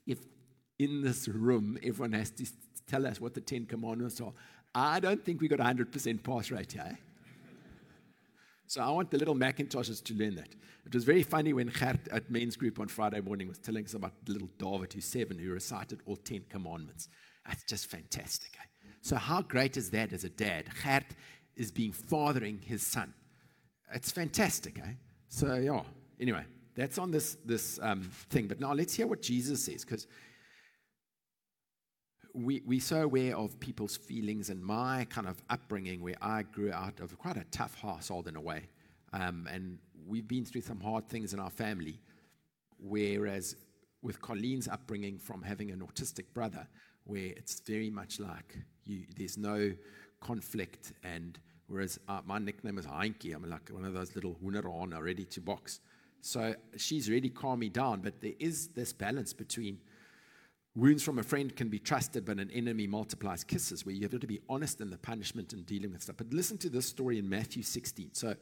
if 0.08 0.20
in 0.80 1.01
this 1.01 1.27
room 1.27 1.77
everyone 1.84 2.13
has 2.13 2.32
to 2.32 2.46
tell 2.88 3.06
us 3.06 3.22
what 3.22 3.34
the 3.34 3.41
Ten 3.41 3.65
Commandments 3.65 4.20
are. 4.20 4.34
I 4.74 5.00
don't 5.00 5.24
think 5.24 5.41
we 5.41 5.48
got 5.48 5.60
a 5.60 5.63
100% 5.63 6.24
pass 6.24 6.51
rate 6.51 6.74
here. 6.74 6.98
So 8.71 8.79
I 8.79 8.89
want 8.89 9.11
the 9.11 9.17
little 9.17 9.35
McIntoshes 9.35 10.01
to 10.05 10.13
learn 10.13 10.35
that. 10.35 10.47
It 10.85 10.93
was 10.93 11.03
very 11.03 11.23
funny 11.23 11.51
when 11.51 11.67
Gert 11.67 12.07
at 12.09 12.31
men's 12.31 12.55
group 12.55 12.79
on 12.79 12.87
Friday 12.87 13.19
morning 13.19 13.49
was 13.49 13.57
telling 13.57 13.83
us 13.83 13.95
about 13.95 14.13
the 14.23 14.31
little 14.31 14.47
David, 14.57 14.93
who's 14.93 15.03
seven, 15.03 15.37
who 15.37 15.51
recited 15.51 15.99
all 16.05 16.15
10 16.15 16.45
commandments. 16.47 17.09
That's 17.45 17.65
just 17.65 17.87
fantastic. 17.87 18.51
Eh? 18.57 18.63
So, 19.01 19.17
how 19.17 19.41
great 19.41 19.75
is 19.75 19.89
that 19.89 20.13
as 20.13 20.23
a 20.23 20.29
dad? 20.29 20.67
Gert 20.85 21.03
is 21.57 21.69
being 21.69 21.91
fathering 21.91 22.61
his 22.65 22.81
son. 22.81 23.13
It's 23.93 24.09
fantastic. 24.09 24.79
Eh? 24.79 24.93
So, 25.27 25.55
yeah, 25.55 25.81
anyway, 26.21 26.45
that's 26.73 26.97
on 26.97 27.11
this, 27.11 27.35
this 27.43 27.77
um, 27.81 28.03
thing. 28.29 28.47
But 28.47 28.61
now 28.61 28.71
let's 28.71 28.93
hear 28.93 29.05
what 29.05 29.21
Jesus 29.21 29.65
says, 29.65 29.83
because 29.83 30.07
we, 32.33 32.61
we're 32.65 32.79
so 32.79 33.03
aware 33.03 33.38
of 33.38 33.59
people's 33.59 33.97
feelings 33.97 34.50
and 34.50 34.63
my 34.63 35.05
kind 35.09 35.27
of 35.27 35.41
upbringing 35.50 36.01
where 36.01 36.15
I 36.21 36.43
grew 36.43 36.71
out 36.71 37.00
of 37.00 37.17
quite 37.17 37.38
a 37.38 37.45
tough 37.51 37.75
household 37.79 38.27
in 38.27 38.35
a 38.35 38.41
way. 38.41 38.69
Um, 39.13 39.47
and 39.51 39.77
we've 40.07 40.27
been 40.27 40.45
through 40.45 40.61
some 40.61 40.79
hard 40.79 41.09
things 41.09 41.33
in 41.33 41.39
our 41.39 41.50
family. 41.50 42.00
Whereas 42.79 43.55
with 44.01 44.21
Colleen's 44.21 44.67
upbringing 44.67 45.19
from 45.19 45.41
having 45.41 45.71
an 45.71 45.79
autistic 45.79 46.25
brother, 46.33 46.67
where 47.03 47.33
it's 47.35 47.59
very 47.61 47.89
much 47.89 48.19
like 48.19 48.57
you, 48.85 49.03
there's 49.17 49.38
no 49.38 49.71
conflict. 50.19 50.93
And 51.03 51.38
whereas 51.67 52.00
uh, 52.07 52.21
my 52.25 52.39
nickname 52.39 52.77
is 52.77 52.85
Heinke, 52.85 53.35
I'm 53.35 53.50
like 53.50 53.69
one 53.69 53.85
of 53.85 53.93
those 53.93 54.15
little 54.15 54.38
Wunderhorn 54.43 55.00
ready 55.01 55.25
to 55.25 55.41
box. 55.41 55.79
So 56.21 56.55
she's 56.77 57.09
really 57.09 57.29
calmed 57.29 57.59
me 57.59 57.69
down. 57.69 58.01
But 58.01 58.21
there 58.21 58.33
is 58.39 58.69
this 58.69 58.93
balance 58.93 59.33
between 59.33 59.79
Wounds 60.75 61.03
from 61.03 61.19
a 61.19 61.23
friend 61.23 61.53
can 61.53 61.67
be 61.67 61.79
trusted, 61.79 62.25
but 62.25 62.39
an 62.39 62.49
enemy 62.51 62.87
multiplies 62.87 63.43
kisses, 63.43 63.85
where 63.85 63.93
you 63.93 64.03
have 64.03 64.17
to 64.17 64.27
be 64.27 64.39
honest 64.47 64.79
in 64.79 64.89
the 64.89 64.97
punishment 64.97 65.51
and 65.51 65.65
dealing 65.65 65.91
with 65.91 66.03
stuff. 66.03 66.15
But 66.17 66.33
listen 66.33 66.57
to 66.59 66.69
this 66.69 66.85
story 66.85 67.19
in 67.19 67.27
Matthew 67.27 67.61
16. 67.61 68.11
So, 68.13 68.35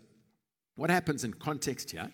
what 0.76 0.92
happens 0.92 1.24
in 1.24 1.34
context 1.34 1.90
here 1.90 2.12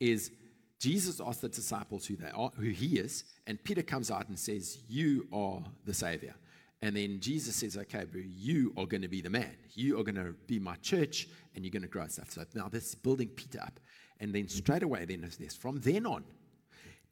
is 0.00 0.30
Jesus 0.78 1.18
asks 1.18 1.40
the 1.40 1.48
disciples 1.48 2.04
who 2.04 2.16
they 2.16 2.28
are, 2.28 2.50
who 2.56 2.68
he 2.68 2.98
is, 2.98 3.24
and 3.46 3.62
Peter 3.64 3.82
comes 3.82 4.10
out 4.10 4.28
and 4.28 4.38
says, 4.38 4.80
"You 4.86 5.26
are 5.32 5.64
the 5.86 5.94
Savior." 5.94 6.34
And 6.82 6.94
then 6.94 7.18
Jesus 7.20 7.56
says, 7.56 7.78
"Okay, 7.78 8.04
but 8.04 8.22
you 8.22 8.74
are 8.76 8.84
going 8.84 9.00
to 9.00 9.08
be 9.08 9.22
the 9.22 9.30
man. 9.30 9.56
You 9.72 9.98
are 9.98 10.04
going 10.04 10.16
to 10.16 10.34
be 10.46 10.58
my 10.58 10.76
church, 10.76 11.26
and 11.54 11.64
you're 11.64 11.72
going 11.72 11.82
to 11.82 11.88
grow 11.88 12.06
stuff." 12.08 12.30
So 12.30 12.44
now 12.54 12.68
this 12.68 12.88
is 12.88 12.94
building 12.96 13.28
Peter 13.28 13.62
up, 13.62 13.80
and 14.20 14.34
then 14.34 14.46
straight 14.46 14.82
away, 14.82 15.06
then 15.06 15.24
is 15.24 15.38
this. 15.38 15.56
From 15.56 15.80
then 15.80 16.04
on, 16.04 16.24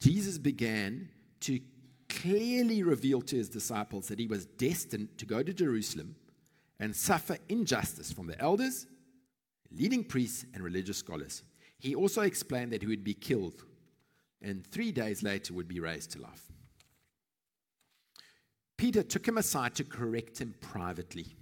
Jesus 0.00 0.37
began 0.37 1.09
to 1.40 1.59
clearly 2.21 2.83
revealed 2.83 3.26
to 3.28 3.37
his 3.37 3.49
disciples 3.49 4.09
that 4.09 4.19
he 4.19 4.26
was 4.26 4.47
destined 4.47 5.16
to 5.19 5.26
go 5.26 5.42
to 5.42 5.52
Jerusalem 5.52 6.16
and 6.78 6.95
suffer 6.95 7.38
injustice 7.49 8.12
from 8.12 8.26
the 8.26 8.40
elders, 8.40 8.87
leading 9.71 10.04
priests, 10.04 10.45
and 10.54 10.62
religious 10.62 10.99
scholars. 10.99 11.42
He 11.78 11.95
also 11.95 12.23
explained 12.23 12.73
that 12.73 12.83
he 12.83 12.88
would 12.88 13.04
be 13.04 13.14
killed 13.14 13.64
and 14.42 14.66
three 14.66 14.92
days 14.92 15.23
later 15.23 15.54
would 15.54 15.69
be 15.69 15.81
raised 15.81 16.12
to 16.12 16.21
life. 16.21 16.50
Peter 18.76 19.02
took 19.02 19.26
him 19.26 19.38
aside 19.38 19.75
to 19.76 19.85
correct 19.85 20.40
him 20.40 20.54
privately. 20.61 21.37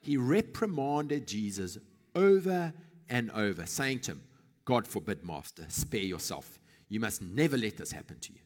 He 0.00 0.16
reprimanded 0.16 1.28
Jesus 1.28 1.76
over 2.14 2.72
and 3.08 3.30
over, 3.32 3.66
saying 3.66 4.00
to 4.00 4.12
him, 4.12 4.22
God 4.64 4.86
forbid, 4.86 5.24
Master, 5.24 5.66
spare 5.68 6.00
yourself. 6.00 6.58
You 6.88 7.00
must 7.00 7.20
never 7.20 7.56
let 7.58 7.76
this 7.76 7.92
happen 7.92 8.18
to 8.20 8.32
you. 8.32 8.40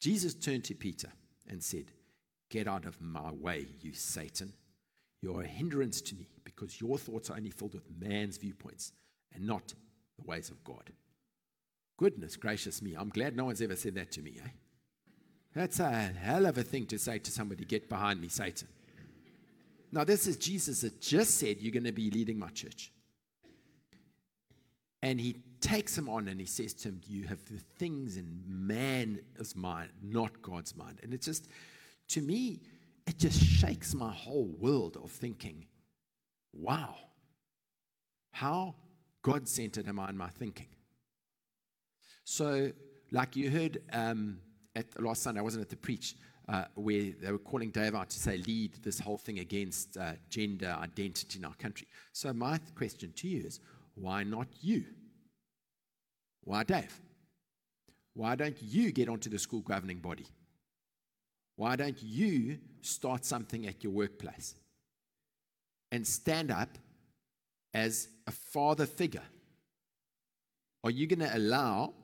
Jesus 0.00 0.34
turned 0.34 0.64
to 0.64 0.74
Peter 0.74 1.08
and 1.48 1.62
said, 1.62 1.86
Get 2.48 2.68
out 2.68 2.84
of 2.84 3.00
my 3.00 3.32
way, 3.32 3.66
you 3.80 3.92
Satan. 3.92 4.52
You're 5.20 5.42
a 5.42 5.46
hindrance 5.46 6.00
to 6.02 6.14
me 6.14 6.28
because 6.44 6.80
your 6.80 6.98
thoughts 6.98 7.30
are 7.30 7.36
only 7.36 7.50
filled 7.50 7.74
with 7.74 7.90
man's 7.98 8.36
viewpoints 8.36 8.92
and 9.34 9.46
not 9.46 9.74
the 10.18 10.24
ways 10.24 10.50
of 10.50 10.62
God. 10.62 10.90
Goodness 11.96 12.36
gracious 12.36 12.82
me, 12.82 12.94
I'm 12.94 13.08
glad 13.08 13.36
no 13.36 13.46
one's 13.46 13.62
ever 13.62 13.74
said 13.76 13.94
that 13.94 14.12
to 14.12 14.22
me, 14.22 14.38
eh? 14.44 14.48
That's 15.54 15.80
a 15.80 15.90
hell 15.90 16.44
of 16.44 16.58
a 16.58 16.62
thing 16.62 16.86
to 16.86 16.98
say 16.98 17.18
to 17.18 17.30
somebody, 17.30 17.64
Get 17.64 17.88
behind 17.88 18.20
me, 18.20 18.28
Satan. 18.28 18.68
Now, 19.90 20.04
this 20.04 20.26
is 20.26 20.36
Jesus 20.36 20.82
that 20.82 21.00
just 21.00 21.38
said, 21.38 21.56
You're 21.60 21.72
going 21.72 21.84
to 21.84 21.92
be 21.92 22.10
leading 22.10 22.38
my 22.38 22.48
church. 22.48 22.92
And 25.06 25.20
he 25.20 25.36
takes 25.60 25.96
him 25.96 26.08
on 26.08 26.26
and 26.26 26.40
he 26.40 26.46
says 26.46 26.74
to 26.74 26.88
him, 26.88 27.00
You 27.06 27.28
have 27.28 27.38
the 27.44 27.60
things 27.78 28.16
in 28.16 28.42
man's 28.48 29.54
mind, 29.54 29.90
not 30.02 30.42
God's 30.42 30.74
mind. 30.74 30.98
And 31.04 31.14
it 31.14 31.22
just, 31.22 31.46
to 32.08 32.20
me, 32.20 32.58
it 33.06 33.16
just 33.16 33.40
shakes 33.40 33.94
my 33.94 34.10
whole 34.10 34.50
world 34.58 34.98
of 35.00 35.12
thinking, 35.12 35.66
wow, 36.52 36.96
how 38.32 38.74
God 39.22 39.46
centered 39.46 39.86
am 39.86 40.00
I 40.00 40.08
in 40.08 40.16
my 40.16 40.28
thinking? 40.28 40.66
So, 42.24 42.72
like 43.12 43.36
you 43.36 43.48
heard 43.48 43.78
um, 43.92 44.40
at 44.74 45.00
last 45.00 45.22
Sunday, 45.22 45.38
I 45.38 45.44
wasn't 45.44 45.62
at 45.62 45.70
the 45.70 45.76
preach, 45.76 46.16
uh, 46.48 46.64
where 46.74 47.12
they 47.22 47.30
were 47.30 47.38
calling 47.38 47.70
Dave 47.70 47.94
out 47.94 48.10
to 48.10 48.18
say, 48.18 48.38
lead 48.38 48.72
this 48.82 48.98
whole 48.98 49.18
thing 49.18 49.38
against 49.38 49.96
uh, 49.96 50.14
gender 50.30 50.76
identity 50.80 51.38
in 51.38 51.44
our 51.44 51.54
country. 51.54 51.86
So, 52.12 52.32
my 52.32 52.58
question 52.74 53.12
to 53.14 53.28
you 53.28 53.46
is, 53.46 53.60
why 53.96 54.22
not 54.22 54.46
you? 54.60 54.84
Why 56.44 56.62
Dave? 56.62 57.00
Why 58.14 58.36
don't 58.36 58.56
you 58.62 58.92
get 58.92 59.08
onto 59.08 59.28
the 59.28 59.38
school 59.38 59.60
governing 59.60 59.98
body? 59.98 60.26
Why 61.56 61.76
don't 61.76 62.00
you 62.02 62.58
start 62.82 63.24
something 63.24 63.66
at 63.66 63.82
your 63.82 63.92
workplace 63.92 64.54
and 65.90 66.06
stand 66.06 66.50
up 66.50 66.78
as 67.74 68.08
a 68.26 68.30
father 68.30 68.86
figure? 68.86 69.22
Are 70.84 70.90
you 70.90 71.06
going 71.06 71.28
to 71.28 71.36
allow 71.36 71.94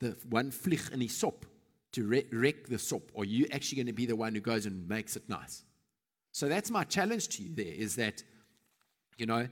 the 0.00 0.16
one 0.28 0.50
flich 0.50 0.90
in 0.90 1.00
his 1.00 1.16
sop 1.16 1.46
to 1.92 2.06
wreck 2.32 2.66
the 2.66 2.78
sop? 2.78 3.02
Or 3.14 3.22
are 3.22 3.26
you 3.26 3.46
actually 3.52 3.76
going 3.76 3.86
to 3.86 3.92
be 3.92 4.06
the 4.06 4.16
one 4.16 4.34
who 4.34 4.40
goes 4.40 4.66
and 4.66 4.88
makes 4.88 5.16
it 5.16 5.28
nice? 5.28 5.62
So 6.32 6.48
that's 6.48 6.70
my 6.70 6.84
challenge 6.84 7.28
to 7.36 7.42
you 7.42 7.54
there 7.54 7.66
is 7.66 7.96
that, 7.96 8.22
you 9.18 9.26
know, 9.26 9.48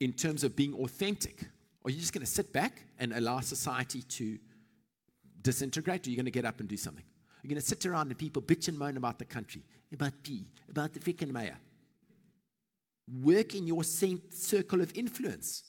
in 0.00 0.12
terms 0.12 0.44
of 0.44 0.54
being 0.54 0.74
authentic. 0.74 1.48
Are 1.84 1.90
you 1.90 1.98
just 1.98 2.12
going 2.12 2.24
to 2.24 2.30
sit 2.30 2.52
back 2.52 2.82
and 2.98 3.12
allow 3.12 3.40
society 3.40 4.02
to 4.02 4.38
disintegrate, 5.42 6.06
or 6.06 6.08
are 6.08 6.10
you 6.10 6.16
going 6.16 6.26
to 6.26 6.30
get 6.30 6.44
up 6.44 6.60
and 6.60 6.68
do 6.68 6.76
something? 6.76 7.04
You're 7.42 7.50
going 7.50 7.60
to 7.60 7.66
sit 7.66 7.86
around 7.86 8.08
and 8.08 8.18
people 8.18 8.42
bitch 8.42 8.68
and 8.68 8.78
moan 8.78 8.96
about 8.96 9.18
the 9.18 9.24
country, 9.24 9.62
about 9.92 10.12
P, 10.22 10.44
about 10.68 10.92
the 10.92 11.00
freaking 11.00 11.32
mayor. 11.32 11.56
Work 13.22 13.54
in 13.54 13.66
your 13.66 13.84
same 13.84 14.20
circle 14.30 14.80
of 14.80 14.92
influence. 14.96 15.62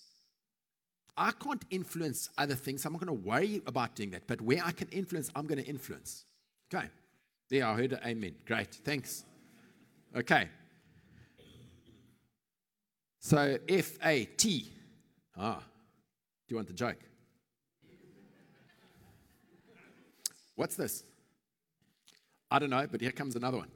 I 1.16 1.32
can't 1.32 1.64
influence 1.70 2.30
other 2.38 2.56
things. 2.56 2.86
I'm 2.86 2.94
not 2.94 3.06
going 3.06 3.18
to 3.18 3.28
worry 3.28 3.62
about 3.68 3.96
doing 3.96 4.12
that. 4.12 4.24
But 4.28 4.42
where 4.42 4.62
I 4.64 4.72
can 4.72 4.88
influence, 4.90 5.30
I'm 5.36 5.48
going 5.48 5.62
to 5.62 5.70
influence. 5.70 6.26
Okay. 6.74 6.88
There, 7.50 7.66
I 7.66 7.76
heard 7.76 7.94
it. 7.94 8.00
Amen. 8.06 8.36
Great. 8.46 8.74
Thanks. 8.74 9.26
Okay. 10.16 10.50
So 13.20 13.58
F 13.68 13.98
A 14.04 14.26
T. 14.26 14.72
Ah. 15.38 15.60
Do 15.60 16.54
you 16.54 16.56
want 16.56 16.68
the 16.68 16.74
joke? 16.74 16.98
What's 20.56 20.76
this? 20.76 21.04
I 22.52 22.60
don't 22.60 22.72
know, 22.72 22.88
but 22.92 23.02
here 23.02 23.12
comes 23.12 23.36
another 23.36 23.58
one. 23.58 23.70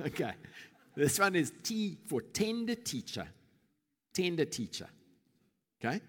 okay. 0.06 0.32
This 0.96 1.18
one 1.18 1.36
is 1.36 1.52
T 1.62 1.98
for 2.06 2.22
tender 2.22 2.74
teacher. 2.74 3.26
Tender 4.12 4.44
teacher. 4.44 4.88
Okay? 5.78 6.00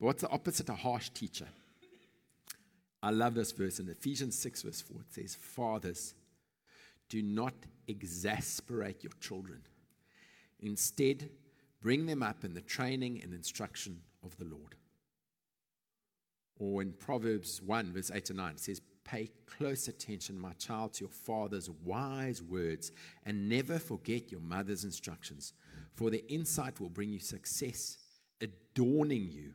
But 0.00 0.06
What's 0.06 0.22
the 0.22 0.30
opposite 0.30 0.68
of 0.68 0.78
harsh 0.78 1.10
teacher? 1.10 1.46
I 3.02 3.10
love 3.10 3.34
this 3.34 3.52
verse 3.52 3.78
in 3.78 3.88
Ephesians 3.88 4.36
6, 4.38 4.62
verse 4.62 4.80
4. 4.80 4.96
It 5.02 5.14
says, 5.14 5.36
Fathers, 5.40 6.14
do 7.08 7.22
not 7.22 7.54
exasperate 7.88 9.02
your 9.02 9.12
children. 9.20 9.60
Instead, 10.60 11.30
bring 11.80 12.06
them 12.06 12.22
up 12.22 12.44
in 12.44 12.54
the 12.54 12.60
training 12.60 13.20
and 13.22 13.32
instruction 13.32 14.00
of 14.24 14.36
the 14.38 14.44
Lord. 14.44 14.74
Or 16.58 16.82
in 16.82 16.92
Proverbs 16.92 17.60
1, 17.62 17.92
verse 17.92 18.10
8 18.12 18.24
to 18.26 18.34
9, 18.34 18.52
it 18.52 18.60
says, 18.60 18.80
Pay 19.04 19.30
close 19.46 19.86
attention, 19.86 20.38
my 20.38 20.52
child, 20.54 20.94
to 20.94 21.04
your 21.04 21.10
father's 21.10 21.70
wise 21.84 22.42
words, 22.42 22.90
and 23.24 23.48
never 23.48 23.78
forget 23.78 24.32
your 24.32 24.40
mother's 24.40 24.82
instructions, 24.82 25.52
for 25.94 26.10
their 26.10 26.20
insight 26.28 26.80
will 26.80 26.88
bring 26.88 27.10
you 27.10 27.20
success, 27.20 27.98
adorning 28.40 29.28
you 29.30 29.52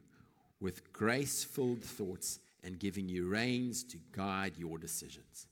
with 0.61 0.93
grace 0.93 1.43
filled 1.43 1.83
thoughts 1.83 2.39
and 2.63 2.79
giving 2.79 3.09
you 3.09 3.27
reins 3.27 3.83
to 3.83 3.97
guide 4.13 4.53
your 4.57 4.77
decisions. 4.77 5.47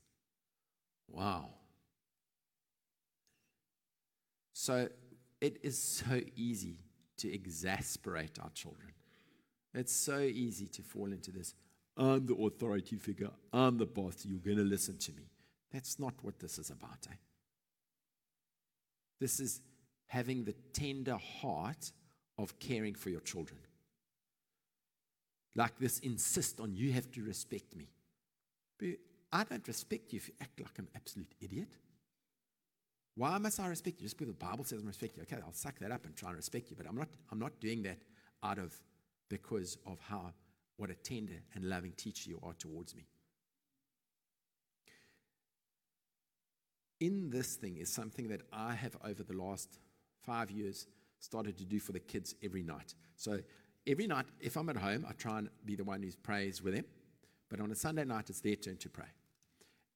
Wow. 1.08 1.50
So 4.60 4.90
it 5.40 5.56
is 5.62 5.82
so 5.82 6.20
easy 6.36 6.76
to 7.16 7.32
exasperate 7.32 8.38
our 8.42 8.50
children. 8.50 8.92
It's 9.72 9.90
so 9.90 10.18
easy 10.18 10.66
to 10.66 10.82
fall 10.82 11.06
into 11.06 11.30
this. 11.30 11.54
I'm 11.96 12.26
the 12.26 12.34
authority 12.34 12.96
figure. 12.96 13.30
I'm 13.54 13.78
the 13.78 13.86
boss. 13.86 14.26
You're 14.26 14.38
going 14.38 14.58
to 14.58 14.62
listen 14.62 14.98
to 14.98 15.12
me. 15.12 15.30
That's 15.72 15.98
not 15.98 16.12
what 16.20 16.38
this 16.40 16.58
is 16.58 16.68
about. 16.68 17.06
Eh? 17.10 17.14
This 19.18 19.40
is 19.40 19.62
having 20.08 20.44
the 20.44 20.54
tender 20.74 21.16
heart 21.16 21.90
of 22.36 22.58
caring 22.58 22.94
for 22.94 23.08
your 23.08 23.22
children. 23.22 23.60
Like 25.56 25.78
this, 25.78 26.00
insist 26.00 26.60
on 26.60 26.74
you 26.74 26.92
have 26.92 27.10
to 27.12 27.22
respect 27.22 27.74
me. 27.74 27.88
But 28.78 28.88
I 29.32 29.42
don't 29.44 29.66
respect 29.66 30.12
you 30.12 30.18
if 30.18 30.28
you 30.28 30.34
act 30.38 30.60
like 30.60 30.78
an 30.78 30.88
absolute 30.94 31.32
idiot. 31.40 31.78
Why 33.16 33.38
must 33.38 33.60
I 33.60 33.66
respect 33.66 34.00
you? 34.00 34.06
Just 34.06 34.16
because 34.16 34.32
the 34.32 34.44
Bible 34.44 34.64
says 34.64 34.80
I 34.82 34.86
respect 34.86 35.16
you. 35.16 35.22
Okay, 35.22 35.36
I'll 35.44 35.52
suck 35.52 35.78
that 35.80 35.92
up 35.92 36.04
and 36.04 36.16
try 36.16 36.30
and 36.30 36.36
respect 36.36 36.70
you, 36.70 36.76
but 36.76 36.86
I'm 36.86 36.96
not, 36.96 37.08
I'm 37.30 37.38
not 37.38 37.60
doing 37.60 37.82
that 37.82 37.98
out 38.42 38.58
of 38.58 38.74
because 39.28 39.76
of 39.86 39.98
how 40.00 40.32
what 40.76 40.90
a 40.90 40.94
tender 40.94 41.42
and 41.54 41.68
loving 41.68 41.92
teacher 41.92 42.30
you 42.30 42.40
are 42.42 42.54
towards 42.54 42.96
me. 42.96 43.06
In 47.00 47.30
this 47.30 47.56
thing 47.56 47.76
is 47.76 47.90
something 47.90 48.28
that 48.28 48.42
I 48.52 48.74
have 48.74 48.96
over 49.04 49.22
the 49.22 49.34
last 49.34 49.78
five 50.22 50.50
years 50.50 50.86
started 51.18 51.56
to 51.58 51.64
do 51.64 51.78
for 51.78 51.92
the 51.92 52.00
kids 52.00 52.34
every 52.42 52.62
night. 52.62 52.94
So 53.16 53.40
every 53.86 54.06
night, 54.06 54.26
if 54.40 54.56
I'm 54.56 54.68
at 54.68 54.76
home, 54.76 55.06
I 55.08 55.12
try 55.12 55.38
and 55.38 55.48
be 55.64 55.76
the 55.76 55.84
one 55.84 56.02
who 56.02 56.10
prays 56.22 56.62
with 56.62 56.74
them. 56.74 56.84
But 57.48 57.60
on 57.60 57.70
a 57.70 57.74
Sunday 57.74 58.04
night, 58.04 58.30
it's 58.30 58.40
their 58.40 58.56
turn 58.56 58.76
to 58.78 58.88
pray. 58.88 59.06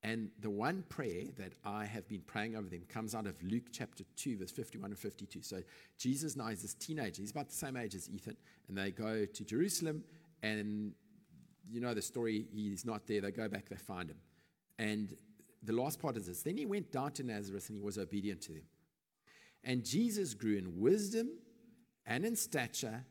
And 0.04 0.28
the 0.38 0.50
one 0.50 0.84
prayer 0.90 1.24
that 1.38 1.54
I 1.64 1.86
have 1.86 2.06
been 2.06 2.20
praying 2.20 2.56
over 2.56 2.68
them 2.68 2.82
comes 2.90 3.14
out 3.14 3.26
of 3.26 3.42
Luke 3.42 3.64
chapter 3.72 4.04
2, 4.16 4.36
verse 4.36 4.50
51 4.50 4.90
and 4.90 4.98
52. 4.98 5.40
So 5.40 5.62
Jesus 5.98 6.36
now 6.36 6.48
is 6.48 6.60
this 6.60 6.74
teenager. 6.74 7.22
He's 7.22 7.30
about 7.30 7.48
the 7.48 7.54
same 7.54 7.74
age 7.74 7.94
as 7.94 8.10
Ethan. 8.10 8.36
And 8.68 8.76
they 8.76 8.90
go 8.90 9.24
to 9.24 9.44
Jerusalem, 9.44 10.04
and 10.42 10.92
you 11.70 11.80
know 11.80 11.94
the 11.94 12.02
story. 12.02 12.44
He's 12.52 12.84
not 12.84 13.06
there. 13.06 13.22
They 13.22 13.30
go 13.30 13.48
back, 13.48 13.70
they 13.70 13.76
find 13.76 14.10
him. 14.10 14.18
And 14.78 15.16
the 15.62 15.72
last 15.72 16.00
part 16.00 16.18
is 16.18 16.26
this 16.26 16.42
Then 16.42 16.58
he 16.58 16.66
went 16.66 16.92
down 16.92 17.12
to 17.12 17.22
Nazareth, 17.22 17.70
and 17.70 17.78
he 17.78 17.82
was 17.82 17.96
obedient 17.96 18.42
to 18.42 18.52
them. 18.52 18.64
And 19.64 19.86
Jesus 19.86 20.34
grew 20.34 20.58
in 20.58 20.80
wisdom 20.80 21.30
and 22.04 22.26
in 22.26 22.36
stature 22.36 23.06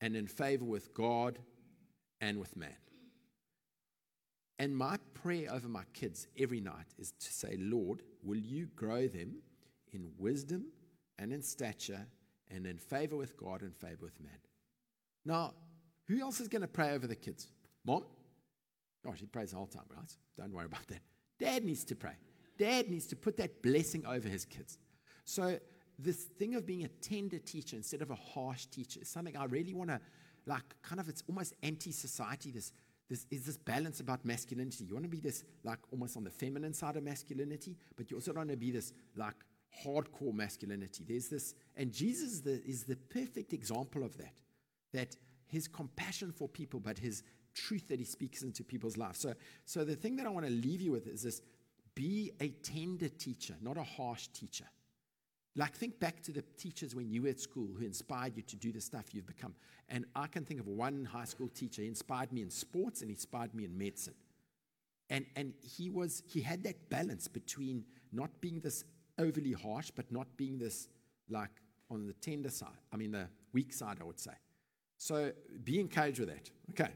and 0.00 0.16
in 0.16 0.26
favor 0.26 0.64
with 0.64 0.92
God 0.92 1.38
and 2.20 2.40
with 2.40 2.56
man. 2.56 2.74
And 4.58 4.76
my 4.76 4.98
prayer 5.14 5.48
over 5.52 5.68
my 5.68 5.84
kids 5.92 6.28
every 6.38 6.60
night 6.60 6.86
is 6.98 7.12
to 7.12 7.32
say, 7.32 7.56
Lord, 7.58 8.02
will 8.22 8.38
you 8.38 8.66
grow 8.76 9.08
them 9.08 9.36
in 9.92 10.10
wisdom 10.18 10.66
and 11.18 11.32
in 11.32 11.42
stature 11.42 12.06
and 12.50 12.66
in 12.66 12.78
favor 12.78 13.16
with 13.16 13.36
God 13.36 13.62
and 13.62 13.74
favor 13.74 14.02
with 14.02 14.20
man? 14.20 14.38
Now, 15.24 15.54
who 16.08 16.20
else 16.20 16.40
is 16.40 16.48
going 16.48 16.62
to 16.62 16.68
pray 16.68 16.90
over 16.90 17.06
the 17.06 17.16
kids? 17.16 17.48
Mom? 17.84 18.04
Oh, 19.06 19.14
she 19.16 19.26
prays 19.26 19.50
the 19.50 19.56
whole 19.56 19.66
time, 19.66 19.84
right? 19.94 20.16
Don't 20.38 20.52
worry 20.52 20.66
about 20.66 20.86
that. 20.88 21.00
Dad 21.38 21.64
needs 21.64 21.84
to 21.84 21.96
pray. 21.96 22.14
Dad 22.58 22.88
needs 22.88 23.06
to 23.08 23.16
put 23.16 23.36
that 23.38 23.62
blessing 23.62 24.04
over 24.06 24.28
his 24.28 24.44
kids. 24.44 24.78
So, 25.24 25.58
this 25.98 26.16
thing 26.16 26.54
of 26.54 26.66
being 26.66 26.84
a 26.84 26.88
tender 26.88 27.38
teacher 27.38 27.76
instead 27.76 28.02
of 28.02 28.10
a 28.10 28.14
harsh 28.14 28.66
teacher 28.66 29.00
is 29.00 29.08
something 29.08 29.36
I 29.36 29.44
really 29.44 29.74
want 29.74 29.90
to, 29.90 30.00
like, 30.46 30.62
kind 30.82 31.00
of, 31.00 31.08
it's 31.08 31.22
almost 31.28 31.54
anti 31.62 31.92
society, 31.92 32.50
this 32.50 32.72
this 33.12 33.26
is 33.30 33.44
this 33.44 33.58
balance 33.58 34.00
about 34.00 34.24
masculinity. 34.24 34.84
You 34.84 34.94
want 34.94 35.04
to 35.04 35.10
be 35.10 35.20
this 35.20 35.44
like 35.64 35.78
almost 35.90 36.16
on 36.16 36.24
the 36.24 36.30
feminine 36.30 36.72
side 36.72 36.96
of 36.96 37.02
masculinity, 37.02 37.76
but 37.94 38.10
you 38.10 38.16
also 38.16 38.32
don't 38.32 38.46
want 38.46 38.50
to 38.50 38.56
be 38.56 38.70
this 38.70 38.94
like 39.16 39.34
hardcore 39.84 40.32
masculinity. 40.32 41.04
There's 41.06 41.28
this, 41.28 41.54
and 41.76 41.92
Jesus 41.92 42.32
is 42.32 42.42
the, 42.42 42.64
is 42.64 42.84
the 42.84 42.96
perfect 42.96 43.52
example 43.52 44.02
of 44.02 44.16
that. 44.16 44.32
That 44.94 45.16
his 45.46 45.68
compassion 45.68 46.32
for 46.32 46.48
people, 46.48 46.80
but 46.80 46.98
his 46.98 47.22
truth 47.54 47.86
that 47.88 47.98
he 47.98 48.06
speaks 48.06 48.42
into 48.42 48.64
people's 48.64 48.96
lives. 48.96 49.18
So, 49.18 49.34
so 49.66 49.84
the 49.84 49.96
thing 49.96 50.16
that 50.16 50.26
I 50.26 50.30
want 50.30 50.46
to 50.46 50.52
leave 50.52 50.80
you 50.80 50.92
with 50.92 51.06
is 51.06 51.22
this: 51.22 51.42
be 51.94 52.32
a 52.40 52.48
tender 52.48 53.10
teacher, 53.10 53.54
not 53.60 53.76
a 53.76 53.82
harsh 53.82 54.28
teacher. 54.28 54.64
Like, 55.54 55.74
think 55.74 56.00
back 56.00 56.22
to 56.22 56.32
the 56.32 56.42
teachers 56.56 56.94
when 56.94 57.10
you 57.10 57.22
were 57.22 57.28
at 57.28 57.40
school 57.40 57.68
who 57.78 57.84
inspired 57.84 58.36
you 58.36 58.42
to 58.42 58.56
do 58.56 58.72
the 58.72 58.80
stuff 58.80 59.06
you've 59.12 59.26
become. 59.26 59.54
And 59.88 60.06
I 60.16 60.26
can 60.26 60.44
think 60.44 60.60
of 60.60 60.66
one 60.66 61.04
high 61.04 61.26
school 61.26 61.48
teacher. 61.48 61.82
He 61.82 61.88
inspired 61.88 62.32
me 62.32 62.40
in 62.40 62.50
sports 62.50 63.02
and 63.02 63.10
he 63.10 63.14
inspired 63.14 63.54
me 63.54 63.64
in 63.64 63.76
medicine. 63.76 64.14
And, 65.10 65.26
and 65.36 65.52
he, 65.60 65.90
was, 65.90 66.22
he 66.26 66.40
had 66.40 66.64
that 66.64 66.88
balance 66.88 67.28
between 67.28 67.84
not 68.12 68.30
being 68.40 68.60
this 68.60 68.84
overly 69.18 69.52
harsh, 69.52 69.90
but 69.94 70.10
not 70.10 70.26
being 70.38 70.58
this, 70.58 70.88
like, 71.28 71.50
on 71.90 72.06
the 72.06 72.14
tender 72.14 72.48
side. 72.48 72.68
I 72.90 72.96
mean, 72.96 73.12
the 73.12 73.28
weak 73.52 73.74
side, 73.74 73.98
I 74.00 74.04
would 74.04 74.20
say. 74.20 74.32
So 74.96 75.32
be 75.64 75.78
encouraged 75.80 76.20
with 76.20 76.30
that. 76.30 76.50
Okay. 76.70 76.92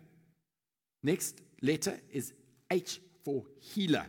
Next 1.03 1.43
letter 1.61 2.01
is 2.11 2.33
H 2.71 3.01
for 3.23 3.45
healer. 3.61 4.07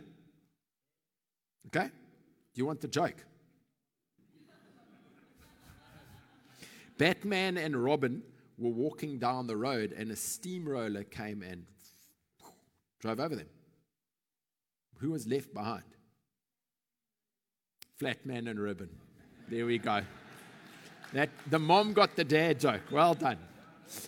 Okay? 1.66 1.88
Do 1.88 2.58
you 2.58 2.64
want 2.64 2.80
the 2.80 2.88
joke? 2.88 3.24
Batman 6.98 7.56
and 7.56 7.82
Robin 7.82 8.22
were 8.58 8.70
walking 8.70 9.18
down 9.18 9.46
the 9.46 9.56
road, 9.56 9.94
and 9.96 10.10
a 10.10 10.16
steamroller 10.16 11.04
came 11.04 11.42
and 11.42 11.64
drove 13.00 13.20
over 13.20 13.36
them. 13.36 13.48
Who 14.98 15.12
was 15.12 15.26
left 15.26 15.54
behind? 15.54 15.84
Flatman 18.00 18.50
and 18.50 18.60
Robin. 18.60 18.90
There 19.48 19.64
we 19.64 19.78
go. 19.78 20.02
That, 21.12 21.30
the 21.48 21.58
mom 21.58 21.92
got 21.92 22.16
the 22.16 22.24
dad 22.24 22.60
joke. 22.60 22.82
Well 22.90 23.14
done. 23.14 23.38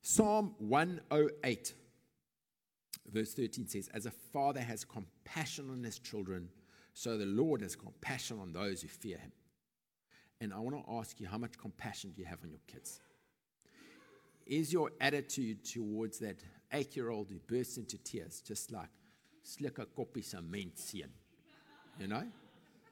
Psalm 0.00 0.54
108, 0.58 1.74
verse 3.12 3.34
13 3.34 3.68
says, 3.68 3.90
As 3.92 4.06
a 4.06 4.10
father 4.10 4.60
has 4.60 4.84
compassion 4.84 5.68
on 5.70 5.84
his 5.84 5.98
children, 5.98 6.48
so 6.94 7.18
the 7.18 7.26
Lord 7.26 7.60
has 7.60 7.76
compassion 7.76 8.40
on 8.40 8.54
those 8.54 8.80
who 8.80 8.88
fear 8.88 9.18
him. 9.18 9.32
And 10.40 10.54
I 10.54 10.58
want 10.58 10.76
to 10.76 10.92
ask 10.92 11.20
you, 11.20 11.26
how 11.26 11.38
much 11.38 11.58
compassion 11.58 12.12
do 12.14 12.22
you 12.22 12.26
have 12.26 12.42
on 12.42 12.50
your 12.50 12.60
kids? 12.66 13.00
Is 14.46 14.72
your 14.72 14.92
attitude 15.00 15.64
towards 15.64 16.18
that 16.20 16.36
eight 16.72 16.96
year 16.96 17.10
old 17.10 17.28
who 17.30 17.38
bursts 17.46 17.76
into 17.76 17.98
tears 17.98 18.40
just 18.40 18.72
like, 18.72 18.88
slik 19.44 19.78
a 19.78 19.86
koppie 19.86 20.24
cement 20.24 20.76
seun, 20.76 21.10
you 21.98 22.06
know? 22.06 22.24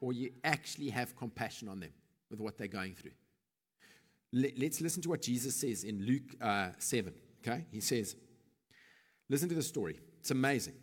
Or 0.01 0.13
you 0.13 0.31
actually 0.43 0.89
have 0.89 1.15
compassion 1.15 1.67
on 1.67 1.79
them 1.79 1.91
with 2.29 2.39
what 2.39 2.57
they're 2.57 2.67
going 2.67 2.95
through? 2.95 3.11
Let, 4.33 4.61
us 4.61 4.81
listen 4.81 5.01
to 5.03 5.09
what 5.09 5.21
Jesus 5.21 5.55
says 5.55 5.83
in 5.83 6.05
Luke 6.05 6.35
uh, 6.41 6.69
7. 6.77 7.13
Okay? 7.45 7.65
He 7.71 7.79
says, 7.79 8.15
Listen 9.29 9.49
to 9.49 9.55
the 9.55 9.63
story. 9.63 9.99
It's 10.19 10.31
amazing. 10.31 10.75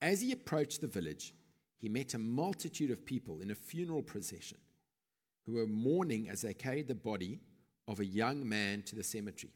As 0.00 0.20
he 0.20 0.32
approached 0.32 0.80
the 0.80 0.86
village, 0.86 1.34
he 1.78 1.88
met 1.88 2.14
a 2.14 2.18
multitude 2.18 2.90
of 2.90 3.04
people 3.04 3.40
in 3.40 3.50
a 3.50 3.54
funeral 3.54 4.02
procession 4.02 4.58
who 5.44 5.54
were 5.54 5.66
mourning 5.66 6.28
as 6.28 6.42
they 6.42 6.54
carried 6.54 6.88
the 6.88 6.94
body 6.94 7.40
of 7.86 8.00
a 8.00 8.04
young 8.04 8.48
man 8.48 8.82
to 8.82 8.96
the 8.96 9.02
cemetery. 9.02 9.52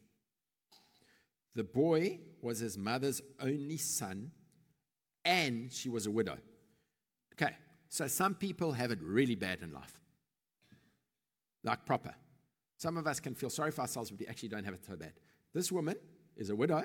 The 1.54 1.64
boy 1.64 2.20
was 2.40 2.60
his 2.60 2.78
mother's 2.78 3.20
only 3.40 3.76
son, 3.76 4.32
and 5.24 5.70
she 5.72 5.88
was 5.88 6.06
a 6.06 6.10
widow. 6.10 6.38
So 7.92 8.06
some 8.06 8.34
people 8.34 8.72
have 8.72 8.90
it 8.90 9.00
really 9.02 9.34
bad 9.34 9.58
in 9.60 9.70
life, 9.70 10.00
like 11.62 11.84
proper. 11.84 12.14
Some 12.78 12.96
of 12.96 13.06
us 13.06 13.20
can 13.20 13.34
feel 13.34 13.50
sorry 13.50 13.70
for 13.70 13.82
ourselves, 13.82 14.10
but 14.10 14.18
we 14.18 14.26
actually 14.26 14.48
don't 14.48 14.64
have 14.64 14.72
it 14.72 14.82
so 14.82 14.96
bad. 14.96 15.12
This 15.52 15.70
woman 15.70 15.96
is 16.34 16.48
a 16.48 16.56
widow. 16.56 16.84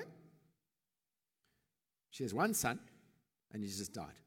She 2.10 2.24
has 2.24 2.34
one 2.34 2.52
son, 2.52 2.78
and 3.50 3.62
he's 3.62 3.78
just 3.78 3.94
died. 3.94 4.20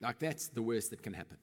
Like, 0.00 0.18
that's 0.18 0.48
the 0.48 0.60
worst 0.60 0.90
that 0.90 1.04
can 1.04 1.12
happen. 1.12 1.36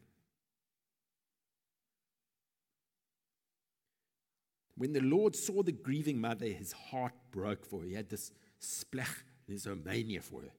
When 4.75 4.91
the 4.91 4.99
Lord 4.99 5.37
saw 5.37 5.63
the 5.63 5.71
grieving 5.71 6.19
mother, 6.19 6.47
his 6.47 6.73
heart 6.73 7.13
broke 7.31 7.65
for 7.65 7.79
her. 7.79 7.85
He 7.85 7.93
had 7.93 8.09
this 8.09 8.33
splach, 8.59 9.23
this 9.47 9.65
mania 9.85 10.19
for 10.21 10.41
her. 10.41 10.51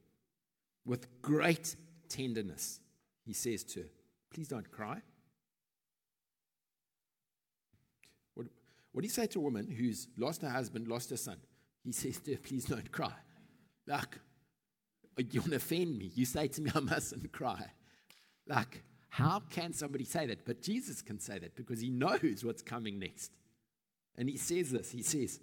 With 0.87 1.21
great 1.21 1.77
tenderness, 2.09 2.81
he 3.25 3.33
says 3.33 3.65
to 3.65 3.81
her, 3.81 3.89
Please 4.33 4.49
don't 4.49 4.71
cry. 4.71 5.01
What 8.95 9.03
do 9.03 9.07
you 9.07 9.13
say 9.13 9.27
to 9.27 9.41
a 9.41 9.43
woman 9.43 9.69
who's 9.69 10.07
lost 10.17 10.43
her 10.43 10.49
husband, 10.49 10.87
lost 10.87 11.11
her 11.11 11.17
son? 11.17 11.37
He 11.83 11.91
says 11.91 12.21
to 12.21 12.31
her, 12.31 12.39
Please 12.39 12.65
don't 12.65 12.91
cry. 12.93 13.13
Like, 13.89 14.21
you 15.19 15.41
want 15.41 15.51
to 15.51 15.57
offend 15.57 15.99
me. 15.99 16.13
You 16.15 16.25
say 16.25 16.47
to 16.47 16.63
me, 16.63 16.71
I 16.73 16.79
mustn't 16.79 17.33
cry. 17.33 17.73
Like, 18.47 18.85
how 19.09 19.41
can 19.51 19.73
somebody 19.73 20.05
say 20.05 20.27
that? 20.27 20.45
But 20.45 20.63
Jesus 20.63 21.03
can 21.03 21.19
say 21.19 21.41
that 21.41 21.57
because 21.57 21.81
he 21.81 21.91
knows 21.91 22.45
what's 22.45 22.63
coming 22.63 23.01
next. 23.01 23.33
And 24.17 24.29
he 24.29 24.37
says 24.37 24.71
this 24.71 24.93
He 24.93 25.03
says, 25.03 25.41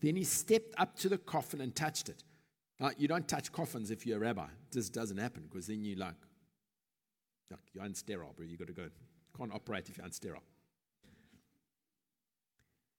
Then 0.00 0.16
he 0.16 0.24
stepped 0.24 0.74
up 0.78 0.96
to 1.00 1.10
the 1.10 1.18
coffin 1.18 1.60
and 1.60 1.76
touched 1.76 2.08
it. 2.08 2.24
Now, 2.80 2.92
you 2.96 3.06
don't 3.06 3.28
touch 3.28 3.52
coffins 3.52 3.90
if 3.90 4.06
you're 4.06 4.16
a 4.16 4.20
rabbi. 4.20 4.46
This 4.72 4.88
doesn't 4.88 5.18
happen 5.18 5.42
because 5.50 5.66
then 5.66 5.84
you 5.84 5.96
like, 5.96 6.14
like 7.50 7.60
you're 7.72 7.84
unsterile, 7.84 8.34
bro. 8.36 8.46
You've 8.46 8.58
got 8.58 8.68
to 8.68 8.74
go. 8.74 8.88
Can't 9.36 9.52
operate 9.52 9.88
if 9.88 9.98
you're 9.98 10.06
unsterile. 10.06 10.42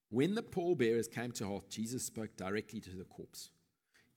When 0.10 0.36
the 0.36 0.42
pallbearers 0.42 1.08
came 1.08 1.32
to 1.34 1.46
halt, 1.46 1.70
Jesus 1.70 2.04
spoke 2.04 2.36
directly 2.36 2.80
to 2.82 2.90
the 2.90 3.04
corpse. 3.04 3.50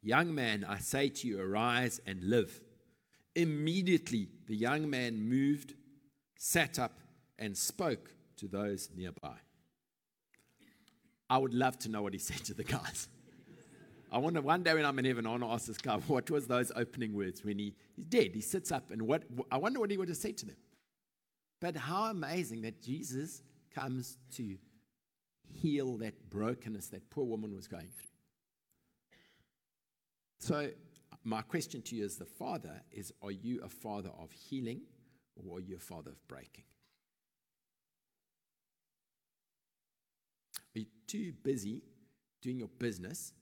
Young 0.03 0.35
man, 0.35 0.65
I 0.67 0.79
say 0.79 1.09
to 1.11 1.29
you, 1.29 1.41
arise 1.41 2.01
and 2.07 2.23
live. 2.23 2.61
Immediately, 3.35 4.29
the 4.47 4.57
young 4.57 4.89
man 4.89 5.29
moved, 5.29 5.75
sat 6.37 6.79
up, 6.79 6.99
and 7.39 7.57
spoke 7.57 8.11
to 8.37 8.49
those 8.49 8.89
nearby. 8.97 9.37
I 11.29 11.39
would 11.39 11.55
love 11.55 11.79
to 11.81 11.89
know 11.89 12.03
what 12.03 12.13
he 12.13 12.19
said 12.19 12.45
to 12.45 12.55
the 12.55 12.65
guys. 12.65 13.09
I 14.13 14.19
wonder 14.19 14.43
one 14.43 14.63
day 14.63 14.75
when 14.75 14.85
I'm 14.85 14.99
in 14.99 15.07
heaven, 15.07 15.27
I 15.27 15.31
want 15.31 15.43
to 15.43 15.49
ask 15.49 15.67
this 15.67 15.79
guy, 15.79 15.97
what 16.07 16.31
was 16.31 16.47
those 16.47 16.71
opening 16.77 17.15
words 17.15 17.43
when 17.43 17.59
he, 17.59 17.75
he's 17.97 18.05
dead? 18.05 18.33
He 18.35 18.43
sits 18.43 18.71
up, 18.71 18.91
and 18.91 19.03
what 19.03 19.25
I 19.51 19.57
wonder 19.57 19.81
what 19.81 19.91
he 19.91 19.97
would 19.97 20.09
have 20.09 20.19
said 20.19 20.37
to 20.39 20.47
them. 20.47 20.57
But 21.61 21.77
how 21.77 22.05
amazing 22.05 22.63
that 22.63 22.83
Jesus 22.83 23.43
comes 23.75 24.19
to 24.37 24.59
heal 25.55 25.97
that 25.99 26.29
brokenness 26.29 26.89
that 26.89 27.09
poor 27.09 27.25
woman 27.25 27.55
was 27.55 27.67
going 27.67 27.89
through. 27.89 28.11
So, 30.41 30.71
my 31.25 31.41
question 31.41 31.81
to 31.83 31.97
you 31.97 32.05
as 32.05 32.17
the 32.17 32.27
father 32.27 32.83
is 32.91 33.13
Are 33.23 33.31
you 33.31 33.63
a 33.63 33.69
father 33.69 34.11
of 34.21 34.31
healing 34.33 34.83
or 35.37 35.57
are 35.57 35.61
you 35.61 35.77
a 35.77 35.81
father 35.81 36.11
of 36.11 36.29
breaking? 36.29 36.65
Are 40.75 40.81
you 40.81 40.87
too 41.07 41.33
busy 41.43 41.83
doing 42.43 42.59
your 42.59 42.69
business 42.79 43.33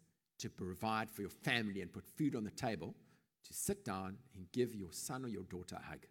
to 0.40 0.50
provide 0.50 1.10
for 1.10 1.22
your 1.22 1.30
family 1.30 1.80
and 1.80 1.92
put 1.92 2.04
food 2.16 2.34
on 2.34 2.44
the 2.44 2.50
table 2.50 2.94
to 3.46 3.54
sit 3.54 3.84
down 3.84 4.16
and 4.34 4.46
give 4.52 4.74
your 4.74 4.92
son 4.92 5.24
or 5.24 5.28
your 5.28 5.44
daughter 5.44 5.76
a 5.78 5.86
hug 5.90 6.06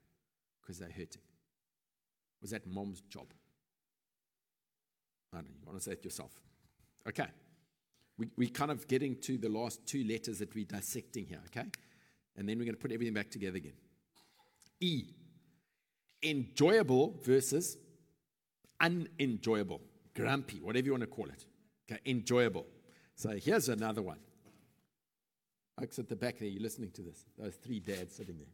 because 0.62 0.80
they're 0.80 0.90
hurting? 0.90 1.22
Was 2.42 2.52
that 2.52 2.66
mom's 2.68 3.02
job? 3.02 3.28
I 5.34 5.38
don't 5.38 5.46
know, 5.46 5.52
you 5.60 5.68
want 5.68 5.78
to 5.78 5.84
say 5.84 5.92
it 5.92 6.04
yourself. 6.04 6.32
Okay. 7.08 7.28
We, 8.18 8.28
we're 8.38 8.50
kind 8.50 8.72
of 8.72 8.88
getting 8.88 9.16
to 9.22 9.38
the 9.38 9.50
last 9.50 9.86
two 9.86 10.04
letters 10.04 10.40
that 10.40 10.54
we're 10.54 10.66
dissecting 10.66 11.26
here, 11.26 11.40
okay? 11.48 11.68
And 12.36 12.48
then 12.48 12.58
we're 12.58 12.66
going 12.66 12.76
to 12.76 12.82
put 12.82 12.92
everything 12.92 13.14
back 13.14 13.30
together 13.30 13.58
again. 13.58 13.74
E. 14.80 15.04
Enjoyable 16.24 17.16
versus 17.24 17.78
unenjoyable. 18.82 19.82
Grumpy, 20.16 20.60
whatever 20.60 20.86
you 20.86 20.92
want 20.92 21.02
to 21.02 21.08
call 21.08 21.28
it. 21.28 21.46
Okay, 21.90 22.00
enjoyable. 22.06 22.66
So 23.20 23.30
here's 23.32 23.68
another 23.68 24.02
one. 24.02 24.20
Folks 25.78 26.00
at 26.00 26.08
the 26.08 26.16
back 26.16 26.40
there, 26.40 26.48
you're 26.48 26.64
listening 26.64 26.92
to 26.92 27.02
this. 27.02 27.26
Those 27.38 27.56
three 27.56 27.82
dads 27.82 28.16
sitting 28.16 28.38
there. 28.38 28.48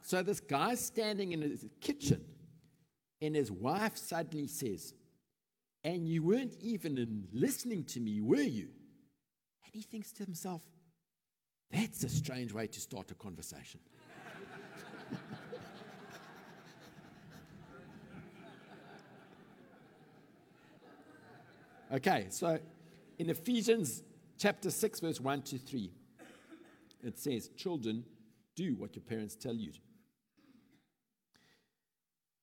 So 0.00 0.22
this 0.22 0.38
guy's 0.38 0.78
standing 0.78 1.32
in 1.32 1.42
his 1.42 1.66
kitchen, 1.80 2.24
and 3.20 3.34
his 3.34 3.50
wife 3.50 3.96
suddenly 3.96 4.46
says, 4.46 4.94
and 5.82 6.06
you 6.06 6.22
weren't 6.22 6.54
even 6.60 7.26
listening 7.32 7.82
to 7.86 7.98
me, 7.98 8.20
were 8.20 8.36
you? 8.36 8.68
And 9.64 9.72
he 9.72 9.82
thinks 9.82 10.12
to 10.12 10.24
himself, 10.24 10.62
that's 11.72 12.04
a 12.04 12.08
strange 12.08 12.52
way 12.52 12.68
to 12.68 12.80
start 12.80 13.10
a 13.10 13.14
conversation. 13.14 13.80
okay, 21.92 22.26
so 22.30 22.60
in 23.18 23.30
Ephesians 23.30 24.02
chapter 24.38 24.70
6, 24.70 25.00
verse 25.00 25.20
1 25.20 25.42
to 25.42 25.58
3, 25.58 25.90
it 27.02 27.18
says, 27.18 27.48
Children, 27.56 28.04
do 28.56 28.74
what 28.76 28.94
your 28.96 29.02
parents 29.02 29.36
tell 29.36 29.54
you. 29.54 29.72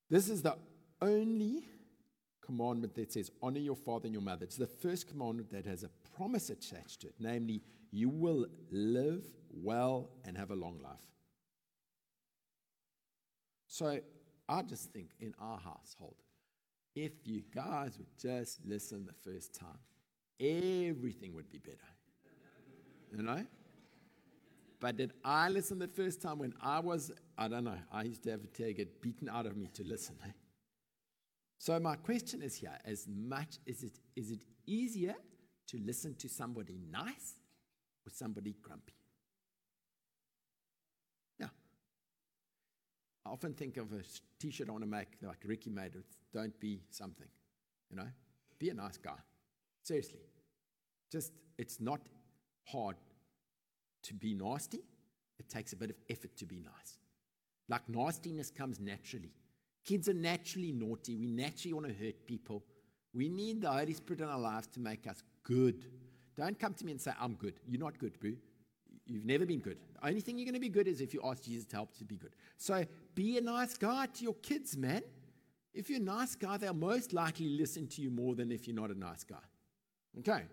This 0.10 0.30
is 0.30 0.42
the 0.42 0.58
only 1.02 1.66
commandment 2.42 2.96
that 2.96 3.14
says, 3.14 3.32
Honor 3.42 3.60
your 3.60 3.76
father 3.76 4.06
and 4.06 4.14
your 4.14 4.22
mother. 4.22 4.44
It's 4.44 4.58
the 4.58 4.68
first 4.68 5.08
commandment 5.08 5.52
that 5.52 5.66
has 5.66 5.84
a 5.84 5.90
promise 6.16 6.50
attached 6.50 7.02
to 7.02 7.08
it, 7.08 7.16
namely, 7.20 7.62
you 7.92 8.10
will 8.10 8.48
live 8.72 9.24
well 9.54 10.10
and 10.26 10.38
have 10.38 10.52
a 10.52 10.56
long 10.56 10.80
life. 10.82 10.96
So 13.68 14.00
I 14.48 14.62
just 14.64 14.92
think 14.92 15.12
in 15.20 15.34
our 15.40 15.58
household, 15.58 16.16
if 16.96 17.12
you 17.24 17.44
guys 17.54 17.98
would 17.98 18.18
just 18.20 18.60
listen 18.66 19.06
the 19.06 19.32
first 19.32 19.56
time, 19.56 19.80
everything 20.40 21.34
would 21.36 21.50
be 21.50 21.60
better. 21.60 21.78
You 23.16 23.24
know? 23.24 23.46
But 24.80 24.98
did 24.98 25.14
I 25.24 25.50
listen 25.50 25.78
the 25.78 25.88
first 25.88 26.22
time 26.22 26.40
when 26.40 26.54
I 26.62 26.80
was, 26.80 27.12
I 27.38 27.48
don't 27.48 27.64
know, 27.64 27.78
I 27.92 28.04
used 28.04 28.24
to 28.24 28.32
have 28.32 28.52
to 28.54 28.74
get 28.74 29.02
beaten 29.02 29.30
out 29.30 29.46
of 29.46 29.56
me 29.56 29.68
to 29.76 29.84
listen. 29.84 30.16
Eh? 30.26 30.32
So 31.60 31.80
my 31.80 31.96
question 31.96 32.42
is 32.42 32.56
here: 32.56 32.76
as 32.84 33.08
much 33.08 33.60
is 33.68 33.84
it 33.84 34.00
is 34.16 34.32
it 34.32 34.40
easier 34.66 35.14
to 35.68 35.78
listen 35.78 36.16
to 36.16 36.28
somebody 36.28 36.80
nice 36.90 37.36
or 38.04 38.10
somebody 38.12 38.56
grumpy? 38.60 38.96
Yeah. 41.40 41.50
I 43.24 43.30
often 43.30 43.54
think 43.54 43.78
of 43.78 43.94
a 43.94 44.02
t-shirt 44.40 44.70
I 44.70 44.72
want 44.72 44.84
to 44.84 44.90
make 44.90 45.10
like 45.22 45.38
Ricky 45.46 45.70
made. 45.70 45.96
Don't 46.34 46.60
be 46.60 46.82
something. 46.90 47.28
You 47.92 47.98
know? 47.98 48.08
Be 48.58 48.70
a 48.70 48.74
nice 48.74 48.98
guy. 48.98 49.20
Seriously. 49.84 50.20
Just 51.12 51.32
it's 51.58 51.80
not 51.80 52.02
hard 52.66 52.96
to 54.04 54.14
be 54.14 54.34
nasty. 54.34 54.80
It 55.40 55.50
takes 55.50 55.74
a 55.74 55.76
bit 55.76 55.90
of 55.90 55.96
effort 56.10 56.36
to 56.38 56.46
be 56.46 56.60
nice. 56.60 56.98
Like 57.68 57.88
nastiness 57.90 58.52
comes 58.52 58.80
naturally. 58.80 59.32
Kids 59.84 60.08
are 60.08 60.14
naturally 60.14 60.72
naughty. 60.72 61.16
We 61.16 61.28
naturally 61.28 61.74
want 61.74 61.88
to 61.88 61.94
hurt 61.94 62.26
people. 62.26 62.64
We 63.14 63.28
need 63.28 63.62
the 63.62 63.72
Holy 63.72 63.94
Spirit 63.94 64.22
in 64.22 64.30
our 64.30 64.40
lives 64.40 64.68
to 64.68 64.80
make 64.80 65.08
us 65.08 65.24
good. 65.44 65.86
Don't 66.38 66.58
come 66.60 66.74
to 66.76 66.86
me 66.86 66.92
and 66.92 67.02
say, 67.02 67.12
I'm 67.20 67.34
good. 67.34 67.56
You're 67.68 67.82
not 67.82 67.98
good, 67.98 68.20
boo. 68.20 68.38
You've 69.06 69.26
never 69.26 69.46
been 69.46 69.60
good. 69.60 69.78
The 70.00 70.08
only 70.08 70.22
thing 70.22 70.38
you're 70.38 70.46
going 70.46 70.54
to 70.54 70.60
be 70.60 70.70
good 70.70 70.88
is 70.88 71.02
if 71.02 71.14
you 71.14 71.22
ask 71.24 71.44
Jesus 71.44 71.66
to 71.68 71.76
help 71.78 71.98
to 71.98 72.06
be 72.06 72.18
good. 72.18 72.36
So 72.58 72.86
be 73.16 73.38
a 73.38 73.42
nice 73.42 73.78
guy 73.78 74.06
to 74.06 74.24
your 74.24 74.36
kids, 74.36 74.78
man. 74.78 75.02
If 75.74 75.90
you're 75.90 76.00
a 76.00 76.04
nice 76.04 76.36
guy, 76.36 76.58
they'll 76.58 76.74
most 76.74 77.14
likely 77.14 77.50
listen 77.50 77.88
to 77.88 78.02
you 78.02 78.12
more 78.12 78.36
than 78.36 78.52
if 78.52 78.68
you're 78.68 78.76
not 78.76 78.92
a 78.92 78.98
nice 78.98 79.24
guy. 79.24 79.38
Okay. 80.20 80.44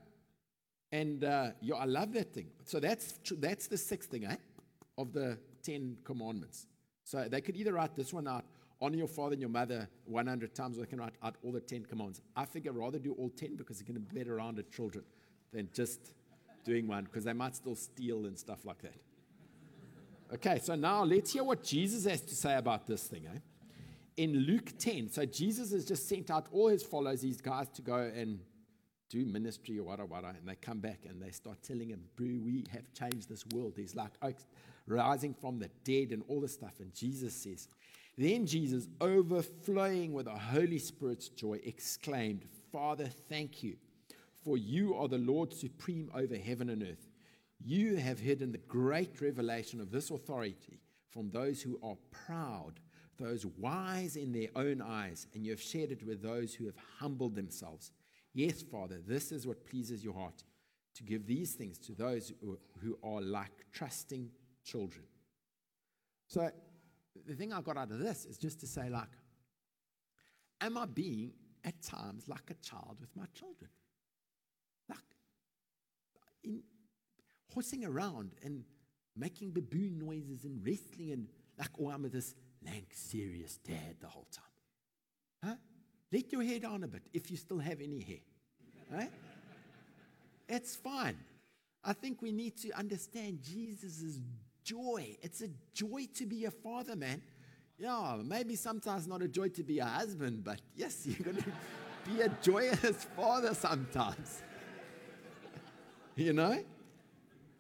And 0.93 1.25
uh, 1.25 1.51
yeah, 1.61 1.75
I 1.75 1.85
love 1.85 2.13
that 2.15 2.33
thing. 2.33 2.47
So 2.65 2.81
that's 2.81 3.15
that's 3.39 3.67
the 3.67 3.77
sixth 3.77 4.11
thing, 4.11 4.25
eh? 4.25 4.37
Of 4.97 5.13
the 5.13 5.39
Ten 5.63 5.99
Commandments. 6.05 6.67
So 7.05 7.27
they 7.29 7.41
could 7.41 7.57
either 7.57 7.73
write 7.73 7.95
this 7.95 8.13
one 8.13 8.29
out, 8.29 8.45
honor 8.81 8.97
your 8.97 9.09
father 9.09 9.33
and 9.33 9.41
your 9.41 9.51
mother 9.51 9.89
100 10.07 10.55
times, 10.55 10.79
or 10.79 10.83
they 10.83 10.87
can 10.87 11.01
write 11.01 11.15
out 11.23 11.37
all 11.43 11.53
the 11.53 11.61
Ten 11.61 11.85
Commandments. 11.85 12.21
I 12.37 12.45
figure 12.45 12.73
rather 12.73 12.99
do 12.99 13.13
all 13.13 13.31
10 13.31 13.57
because 13.57 13.79
they're 13.79 13.87
going 13.87 14.03
to 14.03 14.13
be 14.13 14.19
better 14.19 14.37
around 14.37 14.59
at 14.59 14.71
children 14.71 15.05
than 15.53 15.69
just 15.73 16.13
doing 16.65 16.87
one 16.87 17.05
because 17.05 17.25
they 17.25 17.33
might 17.33 17.57
still 17.57 17.75
steal 17.75 18.27
and 18.27 18.39
stuff 18.39 18.65
like 18.65 18.81
that. 18.83 18.95
Okay, 20.35 20.59
so 20.63 20.75
now 20.75 21.05
let's 21.05 21.33
hear 21.33 21.43
what 21.43 21.65
Jesus 21.65 22.05
has 22.05 22.21
to 22.21 22.35
say 22.35 22.57
about 22.57 22.87
this 22.87 23.05
thing. 23.05 23.27
Eh? 23.27 23.39
In 24.19 24.35
Luke 24.35 24.73
10, 24.79 25.11
so 25.11 25.25
Jesus 25.25 25.73
has 25.73 25.87
just 25.87 26.07
sent 26.07 26.31
out 26.31 26.47
all 26.53 26.69
his 26.69 26.83
followers, 26.83 27.23
these 27.23 27.41
guys, 27.41 27.69
to 27.71 27.83
go 27.83 27.97
and 27.97 28.41
do 29.09 29.25
ministry 29.25 29.79
or 29.79 29.85
whatever, 29.85 30.07
whatever, 30.07 30.37
and 30.39 30.49
they 30.49 30.55
come 30.57 30.79
back 30.79 31.01
and 31.09 31.21
they 31.23 31.31
start 31.31 31.63
telling 31.63 31.89
him, 31.89 32.03
we 32.19 32.65
have 32.71 32.93
changed 32.93 33.29
this 33.29 33.45
world. 33.55 33.75
There's 33.77 33.97
like 33.97 34.13
rising 34.87 35.35
from 35.35 35.59
the 35.59 35.71
dead 35.85 36.11
and 36.13 36.23
all 36.29 36.41
this 36.41 36.55
stuff. 36.55 36.75
And 36.81 36.95
Jesus 36.95 37.35
says, 37.35 37.69
Then 38.17 38.47
Jesus, 38.47 38.89
overflowing 39.01 40.13
with 40.13 40.27
the 40.27 40.33
Holy 40.33 40.79
Spirit's 40.79 41.29
joy, 41.29 41.61
exclaimed, 41.65 42.45
Father, 42.73 43.09
thank 43.29 43.63
you, 43.63 43.77
for 44.45 44.59
you 44.59 44.95
are 44.95 45.09
the 45.09 45.19
Lord 45.19 45.53
supreme 45.53 46.11
over 46.15 46.37
heaven 46.37 46.71
and 46.71 46.83
earth. 46.83 47.09
You 47.65 47.97
have 47.97 48.21
hidden 48.21 48.53
the 48.53 48.59
great 48.59 49.21
revelation 49.21 49.81
of 49.81 49.91
this 49.91 50.11
authority 50.11 50.81
from 51.11 51.31
those 51.31 51.61
who 51.61 51.79
are 51.83 51.97
proud, 52.11 52.75
those 53.19 53.45
wise 53.45 54.17
in 54.17 54.33
their 54.33 54.49
own 54.55 54.81
eyes, 54.81 55.27
and 55.35 55.45
you 55.45 55.51
have 55.51 55.61
shared 55.61 55.91
it 55.91 56.07
with 56.07 56.23
those 56.23 56.55
who 56.55 56.67
have 56.67 56.77
humbled 56.99 57.35
themselves. 57.35 57.91
Yes, 58.35 58.63
Father, 58.63 59.01
this 59.07 59.33
is 59.33 59.47
what 59.47 59.67
pleases 59.67 60.05
your 60.05 60.15
heart 60.15 60.43
to 60.95 61.03
give 61.03 61.27
these 61.27 61.55
things 61.55 61.79
to 61.79 61.93
those 61.93 62.33
who 62.81 62.99
are 63.03 63.21
like 63.21 63.67
trusting 63.73 64.31
children. 64.65 65.05
So, 66.27 66.51
the 67.27 67.35
thing 67.35 67.53
I 67.53 67.61
got 67.61 67.77
out 67.77 67.91
of 67.91 67.99
this 67.99 68.25
is 68.27 68.39
just 68.39 68.61
to 68.61 68.67
say, 68.67 68.89
like, 68.91 69.09
am 70.61 70.77
I 70.77 70.87
being 70.87 71.33
at 71.65 71.81
times 71.83 72.29
like 72.29 72.51
a 72.51 72.55
child 72.55 72.99
with 73.01 73.15
my 73.17 73.27
children? 73.35 73.71
Like, 74.89 74.99
in 76.45 76.63
horsing 77.53 77.85
around 77.85 78.33
and 78.45 78.65
making 79.17 79.53
baboon 79.53 79.99
noises 79.99 80.45
and 80.45 80.65
wrestling 80.65 81.13
and 81.13 81.29
like, 81.59 81.71
oh, 81.81 81.91
I'm 81.91 82.09
this 82.11 82.35
lank, 82.65 82.89
serious 82.93 83.59
dad 83.59 83.97
the 84.01 84.07
whole 84.07 84.29
time. 84.31 84.45
Huh? 85.45 85.57
Let 86.13 86.33
your 86.33 86.43
hair 86.43 86.59
down 86.59 86.85
a 86.85 86.89
bit 86.89 87.03
if 87.13 87.31
you 87.31 87.37
still 87.37 87.59
have 87.59 87.81
any 87.81 88.01
hair. 88.01 88.25
Right? 88.91 89.11
It's 90.49 90.77
fine. 90.77 91.19
I 91.85 91.93
think 91.93 92.23
we 92.23 92.33
need 92.33 92.57
to 92.59 92.71
understand 92.73 93.41
Jesus' 93.43 94.21
joy. 94.65 95.17
It's 95.23 95.43
a 95.43 95.49
joy 95.73 96.07
to 96.15 96.27
be 96.27 96.47
a 96.47 96.51
father, 96.51 96.97
man. 96.97 97.23
Yeah, 97.79 98.17
maybe 98.25 98.57
sometimes 98.57 99.07
not 99.07 99.23
a 99.23 99.29
joy 99.29 99.49
to 99.51 99.63
be 99.63 99.79
a 99.79 99.85
husband, 99.85 100.43
but 100.43 100.61
yes, 100.75 101.03
you're 101.07 101.25
going 101.25 101.37
to 101.37 101.53
be 102.11 102.23
a 102.23 102.29
joyous 102.43 103.07
father 103.17 103.55
sometimes. 103.55 104.43
you 106.17 106.33
know? 106.33 106.65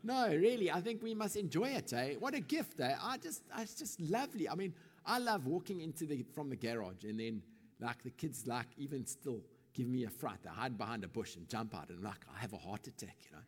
No, 0.02 0.28
really, 0.28 0.70
I 0.70 0.80
think 0.80 1.02
we 1.02 1.14
must 1.14 1.36
enjoy 1.36 1.70
it, 1.70 1.92
eh? 1.92 2.14
What 2.18 2.34
a 2.34 2.40
gift, 2.40 2.80
eh? 2.80 2.94
I 3.00 3.18
just, 3.18 3.42
it's 3.58 3.74
just 3.74 4.00
lovely. 4.00 4.48
I 4.48 4.54
mean, 4.54 4.72
I 5.04 5.18
love 5.18 5.46
walking 5.46 5.80
into 5.80 6.06
the, 6.06 6.24
from 6.34 6.50
the 6.50 6.56
garage 6.56 7.04
and 7.04 7.20
then 7.20 7.42
like 7.80 8.02
the 8.02 8.10
kids, 8.10 8.46
like 8.46 8.66
even 8.76 9.06
still 9.06 9.40
give 9.74 9.86
me 9.86 10.04
a 10.04 10.10
fright. 10.10 10.38
They 10.42 10.50
hide 10.50 10.76
behind 10.76 11.04
a 11.04 11.08
bush 11.08 11.36
and 11.36 11.48
jump 11.48 11.74
out, 11.74 11.90
and 11.90 12.02
like 12.02 12.24
I 12.34 12.38
have 12.40 12.52
a 12.52 12.58
heart 12.58 12.86
attack. 12.86 13.16
You 13.24 13.36
know, 13.36 13.42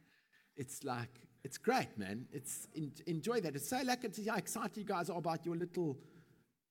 it's 0.56 0.84
like 0.84 1.28
it's 1.42 1.58
great, 1.58 1.96
man. 1.96 2.26
It's 2.32 2.68
in, 2.74 2.92
enjoy 3.06 3.40
that. 3.40 3.56
It's 3.56 3.68
so 3.68 3.80
like 3.84 4.04
it's 4.04 4.26
how 4.26 4.36
excited 4.36 4.76
you 4.76 4.84
guys 4.84 5.10
are 5.10 5.18
about 5.18 5.44
your 5.44 5.56
little 5.56 5.98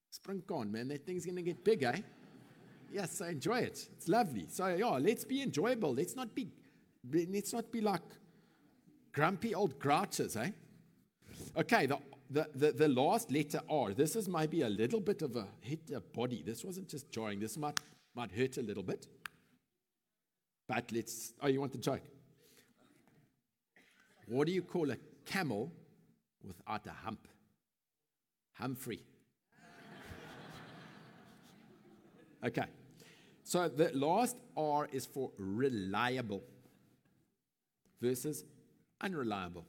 spring 0.10 0.44
on, 0.52 0.72
man. 0.72 0.88
That 0.88 1.06
thing's 1.06 1.26
gonna 1.26 1.42
get 1.42 1.64
big, 1.64 1.84
eh? 1.84 2.00
Yes, 2.92 3.18
so 3.18 3.26
enjoy 3.26 3.60
it. 3.60 3.88
It's 3.98 4.08
lovely. 4.08 4.48
So 4.50 4.68
yeah, 4.68 4.90
let's 4.90 5.26
be 5.26 5.42
enjoyable. 5.42 5.94
Let's 5.94 6.16
not 6.16 6.34
be 6.34 6.48
let's 7.12 7.54
not 7.54 7.72
be 7.72 7.82
like 7.82 8.02
grumpy 9.12 9.56
old 9.56 9.80
grouches, 9.80 10.36
eh? 10.38 10.52
Okay, 11.58 11.86
the 11.86 11.98
the, 12.30 12.48
the, 12.54 12.72
the 12.72 12.88
last 12.88 13.32
letter 13.32 13.62
R, 13.70 13.94
this 13.94 14.16
is 14.16 14.30
maybe 14.30 14.62
a 14.62 14.70
little 14.70 15.00
bit 15.00 15.22
of 15.22 15.36
a 15.36 15.48
hit 15.62 15.80
a 15.96 16.00
body. 16.00 16.44
This 16.46 16.64
wasn't 16.64 16.88
just 16.88 17.10
jarring. 17.12 17.40
This 17.40 17.58
might, 17.58 17.80
might 18.16 18.32
hurt 18.32 18.58
a 18.58 18.62
little 18.62 18.84
bit. 18.84 19.08
But 20.68 20.92
let's, 20.92 21.34
oh, 21.42 21.48
you 21.48 21.60
want 21.60 21.72
the 21.72 21.80
joke? 21.80 22.04
What 24.28 24.46
do 24.46 24.54
you 24.54 24.62
call 24.62 24.92
a 24.92 24.98
camel 25.26 25.72
without 26.44 26.86
a 26.86 26.92
hump? 26.92 27.28
Humphrey. 28.54 29.02
okay. 32.46 32.66
So 33.44 33.68
the 33.68 33.90
last 33.96 34.38
R 34.56 34.88
is 34.92 35.08
for 35.08 35.32
reliable 35.40 36.44
versus 38.00 38.46
unreliable. 39.02 39.66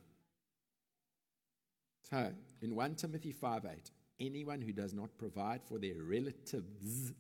So 2.11 2.33
in 2.61 2.75
1 2.75 2.95
Timothy 2.97 3.33
5 3.33 3.65
8, 3.65 3.91
anyone 4.19 4.61
who 4.61 4.73
does 4.73 4.93
not 4.93 5.17
provide 5.19 5.63
for 5.63 5.79
their 5.79 5.95
relatives, 6.03 7.13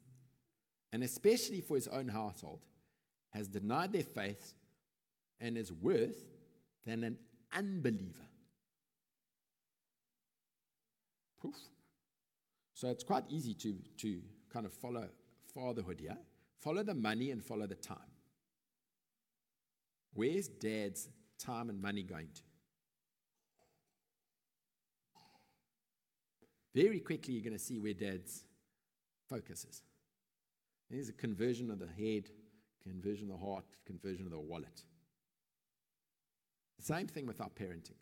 and 0.92 1.02
especially 1.02 1.60
for 1.60 1.76
his 1.76 1.88
own 1.88 2.08
household, 2.08 2.60
has 3.30 3.46
denied 3.46 3.92
their 3.92 4.02
faith 4.02 4.54
and 5.40 5.56
is 5.56 5.72
worse 5.72 6.16
than 6.84 7.04
an 7.04 7.18
unbeliever. 7.56 8.26
Poof. 11.40 11.54
So 12.74 12.88
it's 12.88 13.04
quite 13.04 13.24
easy 13.28 13.54
to, 13.54 13.76
to 13.98 14.20
kind 14.52 14.66
of 14.66 14.72
follow 14.72 15.08
fatherhood 15.54 16.00
here. 16.00 16.18
Follow 16.58 16.82
the 16.82 16.94
money 16.94 17.30
and 17.30 17.42
follow 17.44 17.66
the 17.66 17.74
time. 17.74 17.98
Where's 20.12 20.48
dad's 20.48 21.08
time 21.38 21.70
and 21.70 21.80
money 21.80 22.02
going 22.02 22.28
to? 22.34 22.42
Very 26.74 27.00
quickly, 27.00 27.34
you're 27.34 27.42
going 27.42 27.52
to 27.52 27.58
see 27.58 27.78
where 27.78 27.94
dad's 27.94 28.44
focus 29.28 29.64
is. 29.68 29.82
There's 30.90 31.08
a 31.08 31.12
conversion 31.12 31.70
of 31.70 31.78
the 31.78 31.86
head, 31.86 32.30
conversion 32.82 33.30
of 33.30 33.40
the 33.40 33.46
heart, 33.46 33.64
conversion 33.86 34.26
of 34.26 34.32
the 34.32 34.40
wallet. 34.40 34.84
Same 36.80 37.06
thing 37.06 37.26
with 37.26 37.40
our 37.40 37.50
parenting. 37.50 37.98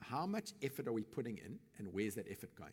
How 0.00 0.26
much 0.26 0.52
effort 0.62 0.86
are 0.86 0.92
we 0.92 1.02
putting 1.02 1.38
in, 1.38 1.58
and 1.78 1.88
where's 1.92 2.14
that 2.14 2.26
effort 2.30 2.54
going? 2.54 2.72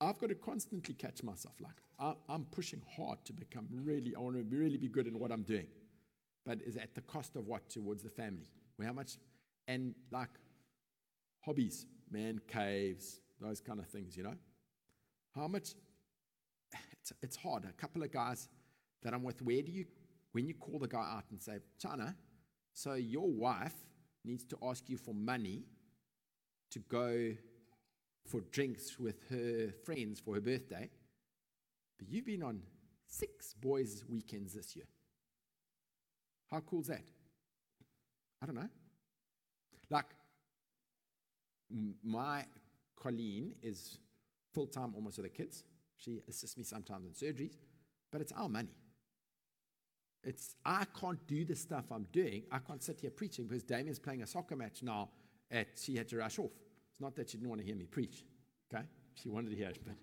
I've 0.00 0.18
got 0.18 0.28
to 0.28 0.34
constantly 0.34 0.92
catch 0.94 1.22
myself. 1.22 1.54
Like 1.60 2.16
I'm 2.28 2.44
pushing 2.50 2.82
hard 2.96 3.24
to 3.24 3.32
become 3.32 3.66
really, 3.72 4.14
I 4.14 4.20
want 4.20 4.36
to 4.36 4.42
really 4.56 4.76
be 4.76 4.88
good 4.88 5.06
in 5.06 5.18
what 5.18 5.32
I'm 5.32 5.42
doing, 5.42 5.68
but 6.44 6.60
is 6.66 6.76
at 6.76 6.94
the 6.94 7.00
cost 7.00 7.34
of 7.36 7.46
what 7.46 7.70
towards 7.70 8.02
the 8.02 8.10
family? 8.10 8.50
How 8.84 8.92
much? 8.92 9.16
And 9.66 9.94
like 10.12 10.28
hobbies, 11.40 11.86
man 12.10 12.40
caves, 12.46 13.20
those 13.40 13.60
kind 13.60 13.78
of 13.78 13.86
things, 13.86 14.16
you 14.16 14.22
know. 14.22 14.36
How 15.34 15.48
much? 15.48 15.74
It's, 16.92 17.12
it's 17.22 17.36
hard. 17.36 17.64
A 17.64 17.72
couple 17.72 18.02
of 18.02 18.10
guys 18.10 18.48
that 19.02 19.14
I'm 19.14 19.22
with, 19.22 19.42
where 19.42 19.62
do 19.62 19.70
you, 19.70 19.84
when 20.32 20.46
you 20.46 20.54
call 20.54 20.78
the 20.78 20.88
guy 20.88 20.98
out 20.98 21.24
and 21.30 21.40
say, 21.40 21.58
China, 21.78 22.16
so 22.72 22.94
your 22.94 23.28
wife 23.28 23.74
needs 24.24 24.44
to 24.46 24.58
ask 24.62 24.88
you 24.88 24.96
for 24.96 25.14
money 25.14 25.64
to 26.70 26.80
go 26.80 27.32
for 28.26 28.40
drinks 28.50 28.98
with 28.98 29.16
her 29.30 29.72
friends 29.84 30.20
for 30.20 30.34
her 30.34 30.40
birthday, 30.40 30.90
but 31.98 32.08
you've 32.08 32.26
been 32.26 32.42
on 32.42 32.60
six 33.06 33.54
boys' 33.54 34.04
weekends 34.08 34.52
this 34.52 34.74
year. 34.74 34.86
How 36.50 36.60
cool 36.60 36.80
is 36.80 36.88
that? 36.88 37.04
I 38.42 38.46
don't 38.46 38.56
know. 38.56 38.68
Like, 39.90 40.06
my 42.04 42.44
Colleen 42.96 43.52
is 43.62 43.98
full 44.52 44.66
time 44.66 44.92
almost 44.94 45.18
with 45.18 45.26
the 45.26 45.30
kids. 45.30 45.64
She 45.96 46.20
assists 46.28 46.56
me 46.56 46.64
sometimes 46.64 47.06
in 47.06 47.12
surgeries, 47.12 47.56
but 48.10 48.20
it's 48.20 48.32
our 48.32 48.48
money. 48.48 48.74
It's 50.22 50.56
I 50.64 50.84
can't 50.98 51.24
do 51.26 51.44
the 51.44 51.54
stuff 51.54 51.84
I'm 51.90 52.06
doing. 52.12 52.42
I 52.50 52.58
can't 52.58 52.82
sit 52.82 53.00
here 53.00 53.10
preaching 53.10 53.46
because 53.46 53.62
Damien's 53.62 53.98
playing 53.98 54.22
a 54.22 54.26
soccer 54.26 54.56
match 54.56 54.82
now 54.82 55.10
at 55.50 55.68
she 55.76 55.96
had 55.96 56.08
to 56.08 56.16
rush 56.16 56.38
off. 56.38 56.50
It's 56.90 57.00
not 57.00 57.14
that 57.16 57.30
she 57.30 57.36
didn't 57.36 57.50
want 57.50 57.60
to 57.60 57.66
hear 57.66 57.76
me 57.76 57.86
preach. 57.86 58.24
Okay? 58.72 58.84
She 59.14 59.28
wanted 59.28 59.50
to 59.50 59.56
hear 59.56 59.68
it. 59.68 59.78
But, 59.84 59.94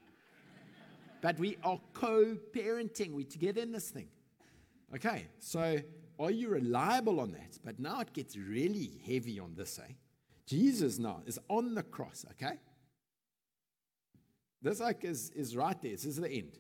but 1.22 1.40
we 1.40 1.58
are 1.64 1.80
co 1.94 2.38
parenting. 2.56 3.12
We're 3.14 3.26
together 3.26 3.62
in 3.62 3.72
this 3.72 3.90
thing. 3.90 4.08
Okay, 4.96 5.26
so 5.40 5.80
are 6.20 6.32
you 6.32 6.50
reliable 6.50 7.20
on 7.20 7.32
that? 7.32 7.58
But 7.66 7.80
now 7.80 8.00
it 8.02 8.14
gets 8.14 8.38
really 8.38 9.02
heavy 9.06 9.40
on 9.40 9.56
this, 9.56 9.80
eh? 9.80 9.94
Jesus 10.46 11.00
now 11.00 11.22
is 11.26 11.40
on 11.50 11.74
the 11.74 11.84
cross, 11.84 12.26
okay? 12.32 12.60
This 14.64 14.80
like 14.80 15.04
is, 15.04 15.30
is 15.32 15.56
right 15.56 15.80
there. 15.82 15.92
This 15.92 16.06
is 16.06 16.16
the 16.16 16.32
end. 16.32 16.58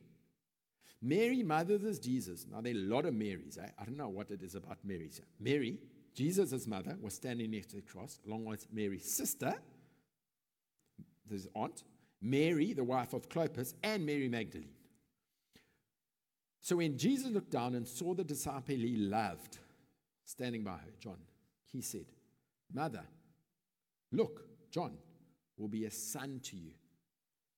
Mary 1.01 1.41
mothers 1.41 1.99
Jesus. 1.99 2.45
Now 2.51 2.61
there 2.61 2.73
are 2.73 2.77
a 2.77 2.79
lot 2.79 3.05
of 3.05 3.13
Marys. 3.13 3.57
Eh? 3.57 3.67
I 3.79 3.85
don't 3.85 3.97
know 3.97 4.09
what 4.09 4.29
it 4.29 4.43
is 4.43 4.55
about 4.55 4.77
Mary. 4.83 5.09
Mary, 5.39 5.77
Jesus' 6.13 6.67
mother, 6.67 6.97
was 7.01 7.13
standing 7.13 7.51
next 7.51 7.67
to 7.67 7.77
the 7.77 7.81
cross, 7.81 8.19
along 8.27 8.45
with 8.45 8.67
Mary's 8.71 9.09
sister, 9.09 9.53
his 11.29 11.47
aunt, 11.55 11.83
Mary, 12.21 12.73
the 12.73 12.83
wife 12.83 13.13
of 13.13 13.27
Clopas, 13.29 13.73
and 13.81 14.05
Mary 14.05 14.27
Magdalene. 14.27 14.69
So 16.61 16.77
when 16.77 16.97
Jesus 16.97 17.27
looked 17.27 17.51
down 17.51 17.75
and 17.75 17.87
saw 17.87 18.13
the 18.13 18.23
disciple 18.23 18.75
he 18.75 18.95
loved 18.95 19.57
standing 20.23 20.63
by 20.63 20.71
her, 20.71 20.91
John, 20.99 21.17
he 21.65 21.81
said, 21.81 22.05
Mother, 22.73 23.03
look, 24.11 24.45
John 24.71 24.93
will 25.57 25.67
be 25.67 25.85
a 25.85 25.91
son 25.91 26.39
to 26.43 26.55
you. 26.55 26.71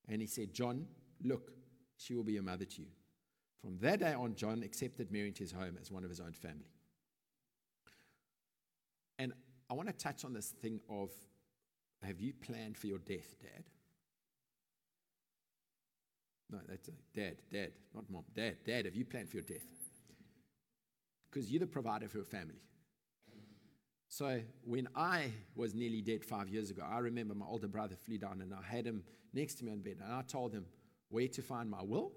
And 0.08 0.22
he 0.22 0.28
said, 0.28 0.54
John, 0.54 0.86
look, 1.24 1.52
she 1.98 2.14
will 2.14 2.24
be 2.24 2.38
a 2.38 2.42
mother 2.42 2.66
to 2.66 2.82
you. 2.82 2.88
From 3.62 3.78
that 3.80 4.00
day 4.00 4.14
on, 4.14 4.36
John 4.36 4.62
accepted 4.64 5.12
Mary 5.12 5.28
into 5.28 5.44
his 5.44 5.52
home 5.52 5.78
as 5.82 5.92
one 5.92 6.04
of 6.04 6.10
his 6.10 6.20
own 6.20 6.34
family. 6.34 6.70
And 9.18 9.34
I 9.70 9.74
want 9.74 9.88
to 9.88 9.94
touch 9.94 10.24
on 10.24 10.34
this 10.34 10.50
thing 10.50 10.80
of 10.90 11.10
have 12.04 12.20
you 12.20 12.34
planned 12.34 12.78
for 12.78 12.88
your 12.88 13.00
death, 13.00 13.36
Dad? 13.42 13.64
No, 16.52 16.60
that's 16.68 16.88
a 16.88 16.92
dad, 17.16 17.38
dad, 17.52 17.72
not 17.94 18.10
mom. 18.10 18.24
Dad, 18.36 18.58
dad, 18.66 18.86
have 18.86 18.96
you 18.96 19.04
planned 19.06 19.30
for 19.30 19.38
your 19.38 19.46
death? 19.46 19.66
Because 21.30 21.52
you're 21.52 21.60
the 21.60 21.68
provider 21.68 22.08
for 22.08 22.18
your 22.18 22.26
family. 22.26 22.62
So 24.08 24.42
when 24.64 24.88
I 24.96 25.32
was 25.56 25.74
nearly 25.74 26.02
dead 26.02 26.24
five 26.24 26.48
years 26.50 26.70
ago, 26.70 26.84
I 26.88 27.00
remember 27.00 27.34
my 27.34 27.46
older 27.46 27.68
brother 27.68 27.96
flew 27.96 28.18
down 28.18 28.42
and 28.42 28.54
I 28.54 28.62
had 28.64 28.86
him 28.86 29.04
next 29.34 29.56
to 29.56 29.66
me 29.66 29.72
on 29.72 29.80
bed 29.80 29.98
and 30.04 30.14
I 30.14 30.22
told 30.22 30.54
him 30.54 30.66
where 31.10 31.28
to 31.28 31.42
find 31.42 31.70
my 31.70 31.82
will 31.82 32.12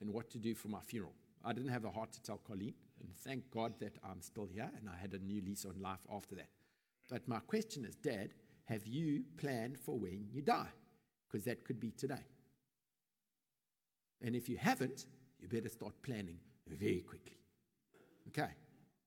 and 0.00 0.12
what 0.12 0.30
to 0.30 0.38
do 0.38 0.54
for 0.54 0.68
my 0.68 0.80
funeral. 0.80 1.12
I 1.44 1.52
didn't 1.52 1.70
have 1.70 1.82
the 1.82 1.90
heart 1.90 2.12
to 2.12 2.22
tell 2.22 2.38
Colleen, 2.38 2.72
and 3.00 3.14
thank 3.14 3.50
God 3.50 3.74
that 3.80 3.98
I'm 4.02 4.22
still 4.22 4.46
here 4.46 4.70
and 4.78 4.88
I 4.88 4.96
had 4.98 5.12
a 5.12 5.18
new 5.18 5.42
lease 5.42 5.66
on 5.66 5.80
life 5.80 6.00
after 6.10 6.34
that. 6.36 6.48
But 7.10 7.28
my 7.28 7.40
question 7.40 7.84
is, 7.84 7.96
Dad, 7.96 8.30
have 8.64 8.86
you 8.86 9.24
planned 9.36 9.78
for 9.78 9.98
when 9.98 10.26
you 10.32 10.40
die? 10.40 10.68
Because 11.30 11.44
that 11.44 11.64
could 11.64 11.80
be 11.80 11.90
today. 11.90 12.24
And 14.22 14.34
if 14.34 14.48
you 14.48 14.56
haven't, 14.56 15.06
you 15.38 15.48
better 15.48 15.68
start 15.68 15.92
planning 16.02 16.38
very 16.66 17.00
quickly. 17.00 17.36
Okay. 18.28 18.52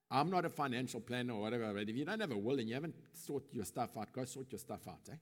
I'm 0.09 0.29
not 0.29 0.45
a 0.45 0.49
financial 0.49 1.01
planner 1.01 1.33
or 1.33 1.41
whatever, 1.41 1.73
but 1.73 1.89
if 1.89 1.95
you 1.95 2.05
don't 2.05 2.19
have 2.19 2.31
a 2.31 2.37
will 2.37 2.59
and 2.59 2.67
you 2.67 2.75
haven't 2.75 2.95
sorted 3.13 3.53
your 3.53 3.65
stuff 3.65 3.97
out, 3.97 4.11
go 4.13 4.25
sort 4.25 4.51
your 4.51 4.59
stuff 4.59 4.87
out. 4.87 5.01
Eh? 5.11 5.15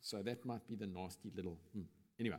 So 0.00 0.22
that 0.22 0.44
might 0.44 0.66
be 0.66 0.76
the 0.76 0.86
nasty 0.86 1.30
little. 1.34 1.58
Hmm. 1.74 1.82
Anyway, 2.18 2.38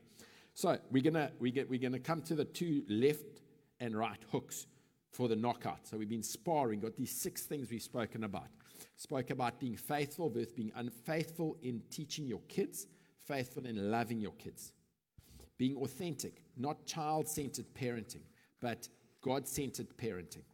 so 0.54 0.78
we're 0.92 1.04
gonna 1.04 1.32
we 1.40 1.52
get 1.52 1.70
we're 1.70 1.80
gonna 1.80 2.00
come 2.00 2.22
to 2.24 2.36
the 2.36 2.46
two 2.46 2.84
left 2.90 3.42
and 3.80 3.96
right 3.98 4.20
hooks 4.32 4.68
for 5.12 5.28
the 5.28 5.36
knockout. 5.36 5.88
So 5.88 5.98
we've 5.98 6.10
been 6.10 6.24
sparring, 6.24 6.80
got 6.80 6.96
these 6.96 7.12
six 7.12 7.44
things 7.44 7.70
we've 7.70 7.82
spoken 7.82 8.24
about. 8.24 8.48
Spoke 8.96 9.30
about 9.30 9.60
being 9.60 9.76
faithful 9.76 10.30
versus 10.30 10.54
being 10.54 10.72
unfaithful 10.76 11.58
in 11.62 11.82
teaching 11.90 12.28
your 12.28 12.42
kids, 12.48 12.88
faithful 13.26 13.66
in 13.66 13.92
loving 13.92 14.20
your 14.22 14.34
kids 14.34 14.72
being 15.60 15.76
authentic, 15.76 16.42
not 16.58 16.88
child 16.88 17.28
centered 17.28 17.66
parenting, 17.76 18.24
but 18.60 18.88
God 19.22 19.48
centered 19.48 19.96
parenting. 19.98 20.46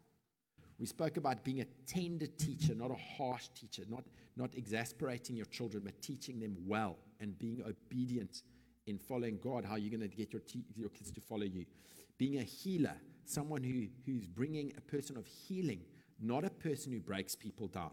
We 0.80 0.86
spoke 0.86 1.18
about 1.18 1.44
being 1.44 1.62
a 1.62 1.66
tender 1.88 2.28
teacher, 2.28 2.76
not 2.76 2.92
a 2.92 3.18
harsh 3.18 3.48
teacher, 3.50 3.84
not, 3.90 4.04
not 4.36 4.56
exasperating 4.56 5.36
your 5.36 5.46
children, 5.46 5.84
but 5.86 6.02
teaching 6.02 6.40
them 6.40 6.58
well 6.66 6.98
and 7.20 7.38
being 7.40 7.64
obedient 7.68 8.44
in 8.88 8.98
following 8.98 9.40
God, 9.42 9.66
how 9.66 9.76
you're 9.76 9.98
going 9.98 10.10
to 10.10 10.16
get 10.16 10.34
your, 10.34 10.42
te- 10.42 10.66
your 10.76 10.90
kids 10.90 11.12
to 11.12 11.22
follow 11.22 11.44
you. 11.44 11.66
Being 12.18 12.40
a 12.40 12.44
healer, 12.44 12.96
someone 13.24 13.64
who, 13.64 13.88
who's 14.06 14.28
bringing 14.28 14.74
a 14.78 14.82
person 14.82 15.18
of 15.18 15.26
healing, 15.26 15.82
not 16.22 16.44
a 16.44 16.50
person 16.50 16.92
who 16.92 17.00
breaks 17.00 17.36
people 17.36 17.68
down. 17.68 17.92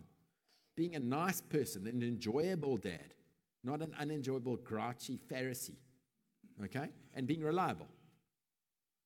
Being 0.76 0.96
a 0.96 1.00
nice 1.00 1.40
person, 1.40 1.86
an 1.86 2.02
enjoyable 2.02 2.76
dad, 2.76 3.14
not 3.64 3.80
an 3.80 3.94
unenjoyable, 3.98 4.56
grouchy 4.56 5.20
Pharisee 5.30 5.76
okay? 6.64 6.88
And 7.14 7.26
being 7.26 7.42
reliable. 7.42 7.88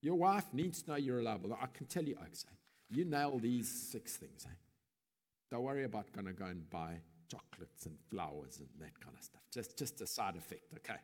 Your 0.02 0.16
wife 0.16 0.44
needs 0.52 0.82
to 0.82 0.90
know 0.90 0.96
you're 0.96 1.16
reliable. 1.16 1.56
I 1.60 1.66
can 1.66 1.86
tell 1.86 2.04
you, 2.04 2.16
Oaks, 2.22 2.44
you 2.90 3.04
nail 3.04 3.38
these 3.38 3.68
six 3.68 4.16
things. 4.16 4.46
Eh? 4.46 4.54
Don't 5.50 5.62
worry 5.62 5.84
about 5.84 6.12
going 6.12 6.26
to 6.26 6.32
go 6.32 6.46
and 6.46 6.68
buy 6.70 6.94
chocolates 7.30 7.86
and 7.86 7.96
flowers 8.10 8.58
and 8.58 8.68
that 8.80 8.98
kind 9.00 9.16
of 9.16 9.22
stuff. 9.22 9.42
Just, 9.52 9.78
just 9.78 10.00
a 10.00 10.06
side 10.06 10.36
effect, 10.36 10.72
okay? 10.76 10.98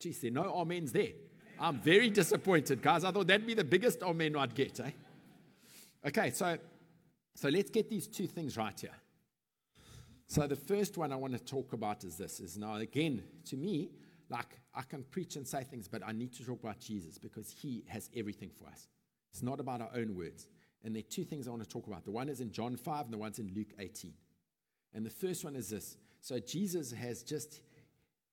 Geez, 0.00 0.20
there 0.20 0.30
no 0.30 0.54
amens 0.54 0.92
there. 0.92 1.12
I'm 1.60 1.80
very 1.80 2.10
disappointed, 2.10 2.82
guys. 2.82 3.04
I 3.04 3.10
thought 3.10 3.26
that'd 3.26 3.46
be 3.46 3.54
the 3.54 3.64
biggest 3.64 4.02
amen 4.02 4.36
I'd 4.36 4.54
get, 4.54 4.78
eh? 4.80 4.90
Okay, 6.06 6.30
so, 6.30 6.56
so 7.34 7.48
let's 7.48 7.70
get 7.70 7.90
these 7.90 8.06
two 8.06 8.28
things 8.28 8.56
right 8.56 8.78
here. 8.78 8.94
So 10.28 10.46
the 10.46 10.56
first 10.56 10.98
one 10.98 11.12
I 11.12 11.16
want 11.16 11.32
to 11.32 11.38
talk 11.42 11.72
about 11.72 12.04
is 12.04 12.16
this: 12.16 12.38
is 12.38 12.58
now 12.58 12.76
again 12.76 13.22
to 13.46 13.56
me, 13.56 13.90
like 14.28 14.60
I 14.74 14.82
can 14.82 15.02
preach 15.04 15.36
and 15.36 15.48
say 15.48 15.64
things, 15.64 15.88
but 15.88 16.02
I 16.06 16.12
need 16.12 16.32
to 16.34 16.44
talk 16.44 16.62
about 16.62 16.78
Jesus 16.78 17.18
because 17.18 17.50
he 17.50 17.82
has 17.88 18.10
everything 18.14 18.50
for 18.56 18.68
us. 18.68 18.86
It's 19.38 19.42
not 19.44 19.60
about 19.60 19.80
our 19.80 19.90
own 19.94 20.16
words. 20.16 20.48
And 20.82 20.96
there 20.96 20.98
are 20.98 21.10
two 21.10 21.22
things 21.22 21.46
I 21.46 21.52
want 21.52 21.62
to 21.62 21.68
talk 21.68 21.86
about. 21.86 22.04
The 22.04 22.10
one 22.10 22.28
is 22.28 22.40
in 22.40 22.50
John 22.50 22.76
5 22.76 23.04
and 23.04 23.14
the 23.14 23.18
one's 23.18 23.38
in 23.38 23.52
Luke 23.54 23.72
18. 23.78 24.12
And 24.94 25.06
the 25.06 25.10
first 25.10 25.44
one 25.44 25.54
is 25.54 25.70
this. 25.70 25.96
So 26.20 26.40
Jesus 26.40 26.90
has 26.90 27.22
just, 27.22 27.60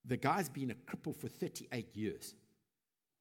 the 0.04 0.18
guy's 0.18 0.50
been 0.50 0.72
a 0.72 0.74
cripple 0.74 1.16
for 1.16 1.28
38 1.28 1.96
years. 1.96 2.34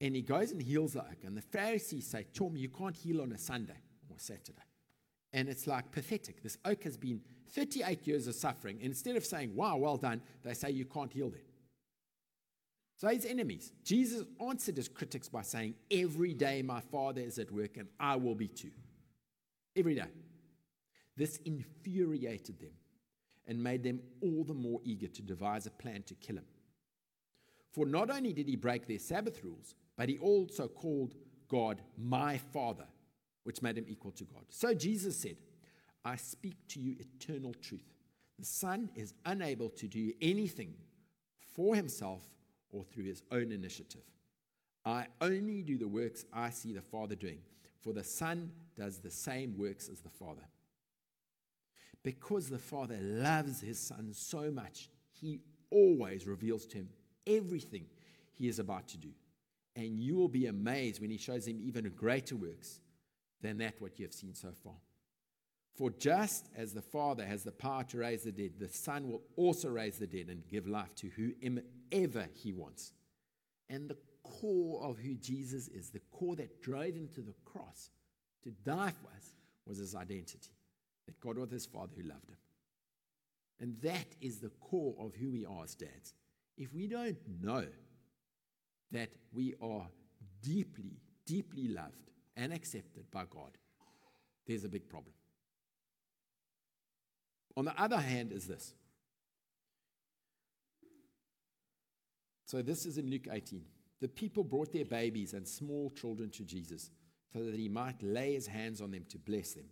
And 0.01 0.16
he 0.16 0.23
goes 0.23 0.51
and 0.51 0.62
heals 0.62 0.94
the 0.94 1.01
oak. 1.01 1.25
And 1.25 1.37
the 1.37 1.42
Pharisees 1.42 2.07
say, 2.07 2.25
Tom, 2.33 2.57
you 2.57 2.70
can't 2.70 2.97
heal 2.97 3.20
on 3.20 3.33
a 3.33 3.38
Sunday 3.38 3.83
or 4.09 4.16
Saturday. 4.16 4.64
And 5.35 5.51
it's 5.51 5.66
like 5.66 5.92
pathetic. 5.92 6.42
This 6.42 6.57
oak 6.64 6.85
has 6.85 6.97
been 6.97 7.20
38 7.51 8.07
years 8.07 8.27
of 8.29 8.35
suffering. 8.35 8.77
And 8.77 8.87
instead 8.87 9.16
of 9.16 9.27
saying, 9.27 9.55
wow, 9.55 9.77
well 9.77 9.99
done, 9.99 10.23
they 10.42 10.55
say, 10.55 10.70
you 10.70 10.87
can't 10.87 11.12
heal 11.12 11.35
it. 11.35 11.51
So 12.96 13.09
his 13.09 13.26
enemies. 13.26 13.72
Jesus 13.85 14.24
answered 14.40 14.76
his 14.76 14.88
critics 14.88 15.28
by 15.28 15.42
saying, 15.42 15.74
Every 15.90 16.35
day 16.35 16.62
my 16.62 16.80
Father 16.80 17.20
is 17.20 17.38
at 17.38 17.50
work 17.50 17.76
and 17.76 17.88
I 17.98 18.16
will 18.16 18.35
be 18.35 18.48
too. 18.48 18.70
Every 19.76 19.94
day. 19.94 20.09
This 21.16 21.38
infuriated 21.44 22.61
them 22.61 22.72
and 23.46 23.62
made 23.62 23.83
them 23.83 24.00
all 24.20 24.44
the 24.44 24.54
more 24.54 24.80
eager 24.85 25.07
to 25.07 25.22
devise 25.22 25.66
a 25.66 25.70
plan 25.70 26.02
to 26.04 26.14
kill 26.14 26.37
him. 26.37 26.44
For 27.72 27.87
not 27.87 28.11
only 28.11 28.33
did 28.33 28.48
he 28.48 28.57
break 28.57 28.87
their 28.87 28.98
Sabbath 28.98 29.42
rules, 29.42 29.74
but 29.96 30.09
he 30.09 30.18
also 30.18 30.68
called 30.68 31.14
God 31.48 31.83
my 31.98 32.38
Father, 32.38 32.87
which 33.42 33.62
made 33.62 33.76
him 33.76 33.87
equal 33.88 34.12
to 34.12 34.24
God. 34.24 34.44
So 34.48 34.74
Jesus 34.74 35.16
said, 35.16 35.37
I 36.04 36.16
speak 36.16 36.57
to 36.68 36.80
you 36.80 36.96
eternal 36.98 37.54
truth. 37.54 37.94
The 38.38 38.44
Son 38.44 38.90
is 38.94 39.14
unable 39.24 39.70
to 39.70 39.87
do 39.87 40.12
anything 40.20 40.74
for 41.54 41.74
himself 41.74 42.22
or 42.75 42.85
through 42.85 43.05
his 43.05 43.23
own 43.31 43.53
initiative. 43.53 44.03
I 44.85 45.07
only 45.21 45.63
do 45.63 45.79
the 45.79 45.89
works 45.89 46.25
I 46.33 46.51
see 46.51 46.73
the 46.73 46.83
Father 46.83 47.15
doing, 47.15 47.39
for 47.81 47.93
the 47.93 48.05
Son 48.05 48.51
does 48.77 48.99
the 48.99 49.11
same 49.11 49.57
works 49.57 49.89
as 49.89 50.01
the 50.01 50.11
Father. 50.11 50.43
Because 52.03 52.51
the 52.51 52.59
Father 52.59 52.99
loves 53.01 53.61
his 53.61 53.79
Son 53.79 54.13
so 54.13 54.51
much, 54.51 54.91
he 55.13 55.41
always 55.70 56.27
reveals 56.27 56.66
to 56.66 56.79
him 56.79 56.89
everything 57.27 57.87
he 58.35 58.49
is 58.49 58.59
about 58.59 58.89
to 58.89 58.99
do. 58.99 59.09
And 59.77 59.99
you 59.99 60.16
will 60.16 60.29
be 60.29 60.47
amazed 60.47 61.01
when 61.01 61.11
he 61.11 61.16
shows 61.16 61.49
him 61.49 61.61
even 61.62 61.91
greater 61.97 62.37
works 62.37 62.81
than 63.41 63.59
that 63.59 63.81
what 63.81 63.99
you 63.99 64.05
have 64.05 64.12
seen 64.12 64.35
so 64.35 64.51
far. 64.62 64.75
For 65.75 65.91
just 65.91 66.49
as 66.57 66.72
the 66.72 66.83
Father 66.83 67.27
has 67.27 67.43
the 67.43 67.51
power 67.51 67.83
to 67.85 67.99
raise 67.99 68.22
the 68.22 68.33
dead, 68.33 68.53
the 68.59 68.68
Son 68.68 69.11
will 69.11 69.22
also 69.37 69.68
raise 69.68 69.99
the 69.99 70.07
dead 70.07 70.29
and 70.29 70.47
give 70.49 70.68
life 70.68 70.95
to 70.97 71.11
whomever 71.16 72.29
he 72.33 72.53
wants. 72.53 72.93
And 73.68 73.89
the 73.89 73.97
core 74.22 74.83
of 74.85 74.99
who 74.99 75.14
Jesus 75.16 75.66
is, 75.68 75.91
the 75.91 76.01
core 76.12 76.37
that 76.37 76.62
drove 76.62 76.95
him 76.95 77.09
to 77.14 77.22
the 77.22 77.35
cross 77.45 77.91
to 78.45 78.51
die 78.64 78.93
for 79.03 79.09
us, 79.16 79.35
was 79.66 79.79
his 79.79 79.95
identity 79.95 80.53
that 81.07 81.18
God 81.20 81.39
was 81.39 81.51
his 81.51 81.66
Father 81.66 81.93
who 81.97 82.09
loved 82.09 82.29
him. 82.29 82.37
And 83.61 83.77
that 83.83 84.07
is 84.20 84.39
the 84.39 84.51
core 84.61 84.95
of 84.99 85.14
who 85.14 85.31
we 85.31 85.45
are 85.45 85.64
as 85.64 85.75
dads. 85.75 86.14
If 86.57 86.72
we 86.72 86.87
don't 86.87 87.18
know 87.41 87.66
that 88.93 89.11
we 89.33 89.55
are 89.61 89.89
deeply, 90.43 90.99
deeply 91.27 91.68
loved 91.68 92.11
and 92.37 92.53
accepted 92.53 93.11
by 93.11 93.25
God, 93.29 93.59
there's 94.47 94.64
a 94.64 94.68
big 94.68 94.89
problem. 94.89 95.14
On 97.57 97.64
the 97.64 97.80
other 97.80 97.98
hand, 97.98 98.32
is 98.32 98.46
this. 98.46 98.74
So 102.46 102.62
this 102.62 102.86
is 102.86 102.98
in 102.98 103.11
Luke 103.11 103.28
18. 103.30 103.62
The 104.00 104.09
people 104.09 104.44
brought 104.44 104.72
their 104.72 104.84
babies 104.84 105.32
and 105.32 105.46
small 105.46 105.90
children 105.90 106.30
to 106.30 106.44
Jesus 106.44 106.90
so 107.32 107.44
that 107.44 107.55
he 107.55 107.68
might 107.68 108.02
lay 108.02 108.34
his 108.34 108.46
hands 108.46 108.80
on 108.80 108.90
them 108.90 109.05
to 109.09 109.18
bless 109.18 109.55
them. 109.55 109.64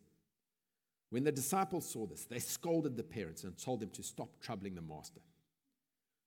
When 1.10 1.24
the 1.24 1.32
disciples 1.32 1.88
saw 1.88 2.06
this, 2.06 2.24
they 2.24 2.38
scolded 2.38 2.96
the 2.96 3.02
parents 3.02 3.44
and 3.44 3.56
told 3.58 3.80
them 3.80 3.90
to 3.90 4.02
stop 4.02 4.30
troubling 4.40 4.74
the 4.74 4.82
master. 4.82 5.20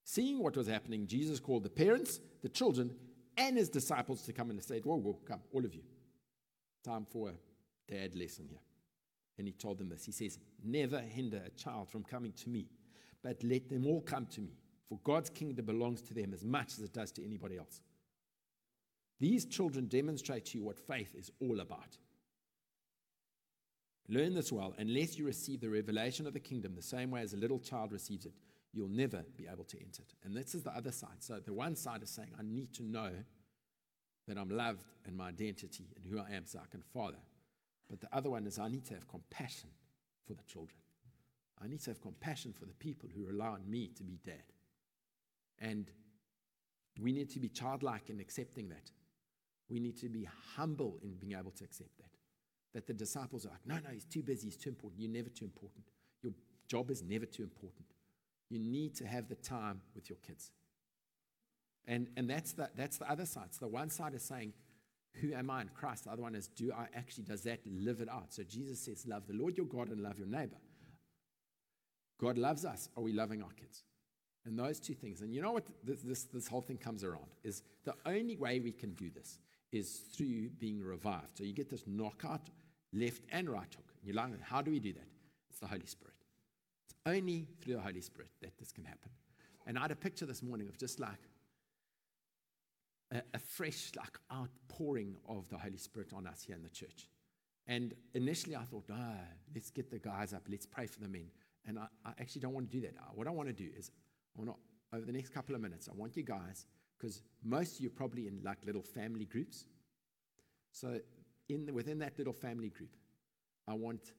Seeing 0.04 0.44
what 0.44 0.56
was 0.56 0.68
happening, 0.68 1.08
Jesus 1.08 1.40
called 1.40 1.64
the 1.64 1.70
parents, 1.70 2.20
the 2.44 2.50
children, 2.50 2.92
and 3.36 3.58
his 3.58 3.70
disciples 3.70 4.22
to 4.24 4.34
come 4.34 4.52
and 4.52 4.64
said, 4.64 4.86
Whoa, 4.86 4.98
whoa, 4.98 5.20
come, 5.28 5.42
all 5.52 5.66
of 5.66 5.74
you. 5.74 5.82
Time 6.84 7.08
for 7.10 7.30
a 7.30 7.92
dad 7.92 8.16
lesson 8.16 8.46
here. 8.48 8.60
And 9.38 9.48
he 9.48 9.54
told 9.54 9.78
them 9.78 9.90
this. 9.90 10.06
He 10.06 10.12
says, 10.12 10.40
Never 10.64 11.00
hinder 11.00 11.42
a 11.46 11.50
child 11.52 11.90
from 11.90 12.04
coming 12.04 12.32
to 12.44 12.50
me, 12.50 12.68
but 13.24 13.44
let 13.44 13.70
them 13.70 13.86
all 13.86 14.02
come 14.02 14.26
to 14.28 14.42
me. 14.42 14.54
For 14.88 15.00
God's 15.04 15.30
kingdom 15.30 15.66
belongs 15.66 16.02
to 16.04 16.14
them 16.14 16.34
as 16.34 16.46
much 16.46 16.74
as 16.74 16.80
it 16.80 16.94
does 16.94 17.12
to 17.14 17.26
anybody 17.26 17.58
else. 17.58 17.82
These 19.20 19.46
children 19.46 19.88
demonstrate 19.88 20.46
to 20.46 20.58
you 20.58 20.64
what 20.64 20.80
faith 20.80 21.16
is 21.16 21.32
all 21.40 21.60
about. 21.60 21.98
Learn 24.08 24.34
this 24.34 24.52
well. 24.52 24.76
Unless 24.78 25.18
you 25.18 25.26
receive 25.26 25.62
the 25.62 25.70
revelation 25.70 26.28
of 26.28 26.34
the 26.34 26.40
kingdom 26.40 26.76
the 26.76 26.82
same 26.82 27.10
way 27.10 27.22
as 27.22 27.34
a 27.34 27.38
little 27.38 27.60
child 27.60 27.92
receives 27.92 28.26
it, 28.26 28.34
you'll 28.72 28.88
never 28.88 29.24
be 29.36 29.48
able 29.52 29.64
to 29.64 29.78
enter 29.80 30.04
it. 30.04 30.14
And 30.24 30.36
this 30.36 30.54
is 30.54 30.64
the 30.64 30.76
other 30.76 30.92
side. 30.92 31.18
So 31.20 31.40
the 31.40 31.54
one 31.54 31.76
side 31.76 32.04
is 32.04 32.10
saying, 32.10 32.30
I 32.38 32.44
need 32.44 32.74
to 32.74 32.84
know 32.84 33.12
that 34.28 34.38
I'm 34.38 34.50
loved 34.50 34.84
and 35.06 35.16
my 35.16 35.30
identity 35.30 35.88
and 35.96 36.06
who 36.06 36.20
I 36.20 36.36
am 36.36 36.46
so 36.46 36.60
I 36.60 36.68
can 36.70 36.82
father. 36.94 37.18
But 37.90 38.02
the 38.02 38.08
other 38.12 38.30
one 38.30 38.48
is 38.48 38.58
I 38.58 38.68
need 38.68 38.86
to 38.86 38.94
have 38.94 39.08
compassion 39.08 39.70
for 40.26 40.34
the 40.34 40.44
children. 40.44 40.78
I 41.62 41.68
need 41.68 41.82
to 41.82 41.92
have 41.92 42.02
compassion 42.02 42.54
for 42.54 42.66
the 42.66 42.74
people 42.74 43.10
who 43.16 43.26
rely 43.26 43.48
on 43.48 43.70
me 43.70 43.92
to 43.96 44.04
be 44.04 44.18
dad. 44.26 44.44
And 45.60 45.90
we 47.00 47.12
need 47.12 47.30
to 47.32 47.40
be 47.40 47.50
childlike 47.50 48.10
in 48.10 48.20
accepting 48.20 48.70
that. 48.70 48.92
We 49.70 49.80
need 49.80 49.98
to 50.00 50.10
be 50.10 50.28
humble 50.56 51.00
in 51.04 51.14
being 51.16 51.34
able 51.34 51.52
to 51.52 51.64
accept 51.64 51.98
that. 51.98 52.10
That 52.74 52.88
the 52.88 52.94
disciples 52.94 53.46
are 53.46 53.50
like, 53.50 53.66
no, 53.66 53.76
no, 53.76 53.94
he's 53.94 54.06
too 54.06 54.22
busy, 54.22 54.48
he's 54.48 54.58
too 54.58 54.70
important. 54.70 55.02
You're 55.02 55.12
never 55.12 55.30
too 55.30 55.46
important. 55.46 55.86
Your 56.22 56.34
job 56.68 56.92
is 56.92 57.02
never 57.02 57.26
too 57.26 57.44
important. 57.44 57.86
You 58.50 58.60
need 58.60 58.96
to 58.98 59.08
have 59.08 59.28
the 59.30 59.36
time 59.36 59.82
with 59.96 60.10
your 60.10 60.18
kids. 60.26 60.52
And, 61.88 62.10
and 62.18 62.30
that's, 62.30 62.54
the, 62.54 62.70
that's 62.76 62.98
the 62.98 63.10
other 63.10 63.26
side. 63.26 63.54
So 63.54 63.60
the 63.62 63.68
one 63.68 63.90
side 63.90 64.14
is 64.14 64.24
saying, 64.24 64.54
who 65.22 65.34
am 65.34 65.50
I 65.50 65.62
in 65.62 65.70
Christ? 65.70 66.06
The 66.06 66.12
other 66.12 66.22
one 66.22 66.36
is, 66.36 66.48
do 66.48 66.72
I 66.72 66.88
actually, 66.96 67.24
does 67.24 67.42
that 67.44 67.60
live 67.66 68.02
it 68.02 68.10
out? 68.10 68.34
So 68.34 68.44
Jesus 68.44 68.80
says, 68.80 69.06
love 69.08 69.28
the 69.28 69.34
Lord 69.34 69.58
your 69.58 69.66
God 69.66 69.90
and 69.90 70.02
love 70.02 70.18
your 70.18 70.28
neighbor. 70.28 70.58
God 72.20 72.38
loves 72.38 72.66
us. 72.66 72.90
Are 72.96 73.04
we 73.04 73.12
loving 73.12 73.42
our 73.42 73.52
kids? 73.52 73.84
And 74.46 74.58
those 74.58 74.80
two 74.80 74.94
things. 74.94 75.22
And 75.22 75.34
you 75.34 75.42
know 75.42 75.52
what 75.52 75.66
this, 75.84 76.02
this, 76.02 76.24
this 76.26 76.48
whole 76.48 76.62
thing 76.62 76.78
comes 76.78 77.04
around 77.04 77.26
is 77.44 77.64
the 77.84 77.96
only 78.06 78.38
way 78.38 78.60
we 78.60 78.72
can 78.72 78.94
do 78.94 79.10
this 79.10 79.40
is 79.72 80.04
through 80.16 80.50
being 80.60 80.82
revived. 80.82 81.38
So 81.38 81.44
you 81.44 81.54
get 81.54 81.70
this 81.70 81.84
knockout 81.88 82.50
left 82.94 83.24
and 83.32 83.50
right 83.50 83.74
hook. 83.76 83.94
You're 84.04 84.16
like, 84.16 84.42
how 84.42 84.62
do 84.62 84.72
we 84.72 84.80
do 84.80 84.94
that? 84.94 85.08
It's 85.50 85.60
the 85.60 85.68
Holy 85.68 85.86
Spirit. 85.86 86.14
It's 86.86 86.96
only 87.06 87.48
through 87.62 87.76
the 87.76 87.82
Holy 87.82 88.02
Spirit 88.02 88.30
that 88.42 88.58
this 88.58 88.72
can 88.72 88.86
happen. 88.86 89.10
And 89.66 89.78
I 89.78 89.82
had 89.82 89.92
a 89.92 89.96
picture 89.96 90.26
this 90.26 90.44
morning 90.44 90.68
of 90.68 90.78
just 90.78 91.00
like 91.00 91.18
a, 93.16 93.22
a 93.34 93.40
fresh 93.40 93.92
like 93.96 94.18
outpouring 94.32 95.16
of 95.28 95.50
the 95.50 95.58
Holy 95.58 95.78
Spirit 95.78 96.12
on 96.14 96.28
us 96.28 96.44
here 96.44 96.56
in 96.56 96.64
the 96.64 96.70
church. 96.70 97.08
And 97.68 97.94
initially 98.14 98.56
I 98.56 98.64
thought, 98.64 98.86
ah, 98.92 99.24
let's 99.54 99.72
get 99.72 99.90
the 99.90 100.00
guys 100.00 100.34
up, 100.34 100.44
let's 100.50 100.66
pray 100.66 100.88
for 100.88 101.00
the 101.00 101.08
men. 101.08 101.28
And 101.66 101.80
I, 101.80 101.88
I 102.06 102.12
actually 102.20 102.42
don't 102.42 102.54
want 102.54 102.70
to 102.70 102.78
do 102.78 102.82
that. 102.82 102.94
What 103.14 103.28
I 103.28 103.32
want 103.32 103.50
to 103.50 103.54
do 103.54 103.68
is, 103.78 103.92
I 104.38 104.42
want 104.42 104.52
to, 104.52 104.98
over 104.98 105.06
the 105.06 105.12
next 105.12 105.30
couple 105.30 105.56
of 105.56 105.62
minutes, 105.62 105.90
I 105.92 105.96
want 105.96 106.16
you 106.16 106.24
guys, 106.24 106.68
because 106.98 107.22
most 107.44 107.76
of 107.76 107.82
you 107.82 107.88
are 107.88 107.98
probably 107.98 108.28
in 108.28 108.42
like 108.44 108.58
little 108.66 108.84
family 108.84 109.26
groups. 109.26 109.66
So 110.72 111.00
in 111.50 111.66
the, 111.66 111.74
within 111.74 112.00
that 112.00 112.18
little 112.18 112.34
family 112.34 112.70
group, 112.70 112.96
I 113.68 113.74
want 113.74 114.14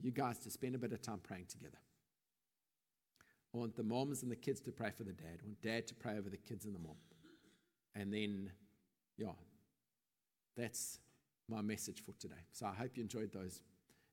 you 0.00 0.12
guys 0.12 0.38
to 0.40 0.50
spend 0.50 0.74
a 0.74 0.78
bit 0.78 0.92
of 0.92 1.02
time 1.02 1.20
praying 1.22 1.46
together. 1.48 1.78
I 3.54 3.58
want 3.58 3.74
the 3.74 3.82
moms 3.82 4.22
and 4.22 4.30
the 4.30 4.36
kids 4.36 4.60
to 4.60 4.70
pray 4.70 4.90
for 4.90 5.02
the 5.02 5.12
dad. 5.12 5.40
I 5.42 5.46
want 5.46 5.62
dad 5.62 5.86
to 5.88 5.94
pray 5.94 6.18
over 6.18 6.28
the 6.28 6.36
kids 6.36 6.66
and 6.66 6.74
the 6.74 6.78
mom. 6.78 6.96
And 7.98 8.12
then, 8.12 8.50
yeah, 9.16 9.32
that's 10.54 10.98
my 11.48 11.62
message 11.62 12.02
for 12.04 12.12
today. 12.20 12.34
So 12.52 12.66
I 12.66 12.74
hope 12.74 12.96
you 12.96 13.02
enjoyed 13.02 13.32
those 13.32 13.62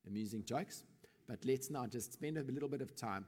amusing 0.07 0.45
jokes. 0.45 0.83
But 1.27 1.39
let's 1.45 1.69
now 1.69 1.85
just 1.87 2.13
spend 2.13 2.37
a 2.37 2.43
little 2.43 2.69
bit 2.69 2.81
of 2.81 2.95
time, 2.95 3.25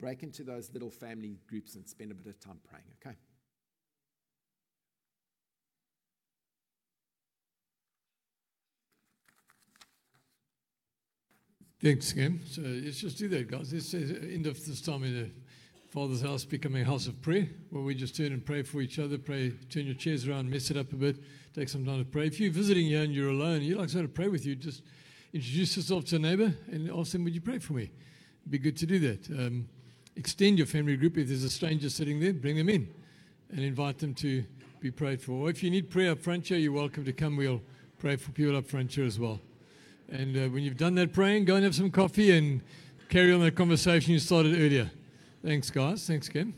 break 0.00 0.22
into 0.22 0.44
those 0.44 0.70
little 0.72 0.90
family 0.90 1.38
groups 1.46 1.74
and 1.74 1.86
spend 1.86 2.10
a 2.10 2.14
bit 2.14 2.26
of 2.26 2.40
time 2.40 2.58
praying, 2.64 2.84
okay? 3.00 3.16
Thanks, 11.82 12.12
Kim. 12.12 12.40
So 12.46 12.62
let's 12.62 13.00
just 13.00 13.18
do 13.18 13.28
that, 13.28 13.50
guys. 13.50 13.70
This 13.70 13.92
is 13.92 14.12
end 14.32 14.46
of 14.46 14.64
this 14.64 14.80
time 14.80 15.02
in 15.04 15.14
the 15.14 15.30
Father's 15.92 16.22
house 16.22 16.46
becoming 16.46 16.80
a 16.80 16.84
house 16.86 17.06
of 17.06 17.20
prayer, 17.20 17.46
where 17.68 17.82
we 17.82 17.94
just 17.94 18.16
turn 18.16 18.32
and 18.32 18.42
pray 18.42 18.62
for 18.62 18.80
each 18.80 18.98
other. 18.98 19.18
Pray, 19.18 19.50
turn 19.68 19.84
your 19.84 19.94
chairs 19.94 20.26
around, 20.26 20.48
mess 20.48 20.70
it 20.70 20.78
up 20.78 20.90
a 20.94 20.96
bit, 20.96 21.18
take 21.54 21.68
some 21.68 21.84
time 21.84 21.98
to 21.98 22.04
pray. 22.06 22.26
If 22.26 22.40
you're 22.40 22.50
visiting 22.50 22.86
here 22.86 23.02
and 23.02 23.12
you're 23.12 23.28
alone, 23.28 23.60
you'd 23.60 23.76
like 23.76 23.90
someone 23.90 24.08
to 24.08 24.14
pray 24.14 24.28
with 24.28 24.46
you, 24.46 24.56
just 24.56 24.80
introduce 25.34 25.76
yourself 25.76 26.06
to 26.06 26.16
a 26.16 26.18
neighbor 26.18 26.54
and 26.70 26.90
ask 26.90 27.12
them, 27.12 27.24
Would 27.24 27.34
you 27.34 27.42
pray 27.42 27.58
for 27.58 27.74
me? 27.74 27.90
It'd 28.40 28.50
be 28.50 28.58
good 28.58 28.78
to 28.78 28.86
do 28.86 28.98
that. 29.00 29.28
Um, 29.38 29.68
extend 30.16 30.56
your 30.56 30.66
family 30.66 30.96
group. 30.96 31.18
If 31.18 31.28
there's 31.28 31.44
a 31.44 31.50
stranger 31.50 31.90
sitting 31.90 32.20
there, 32.20 32.32
bring 32.32 32.56
them 32.56 32.70
in 32.70 32.88
and 33.50 33.60
invite 33.60 33.98
them 33.98 34.14
to 34.14 34.46
be 34.80 34.90
prayed 34.90 35.20
for. 35.20 35.32
Or 35.32 35.50
if 35.50 35.62
you 35.62 35.70
need 35.70 35.90
prayer 35.90 36.12
up 36.12 36.20
front 36.20 36.48
here, 36.48 36.56
you're 36.56 36.72
welcome 36.72 37.04
to 37.04 37.12
come. 37.12 37.36
We'll 37.36 37.60
pray 37.98 38.16
for 38.16 38.32
people 38.32 38.56
up 38.56 38.66
front 38.66 38.94
here 38.94 39.04
as 39.04 39.18
well. 39.18 39.40
And 40.08 40.34
uh, 40.38 40.48
when 40.48 40.62
you've 40.62 40.78
done 40.78 40.94
that 40.94 41.12
praying, 41.12 41.44
go 41.44 41.56
and 41.56 41.64
have 41.64 41.74
some 41.74 41.90
coffee 41.90 42.30
and 42.30 42.62
carry 43.10 43.30
on 43.30 43.40
that 43.40 43.56
conversation 43.56 44.14
you 44.14 44.20
started 44.20 44.54
earlier. 44.54 44.90
Thanks, 45.44 45.70
guys. 45.70 46.06
Thanks, 46.06 46.28
Kim. 46.28 46.54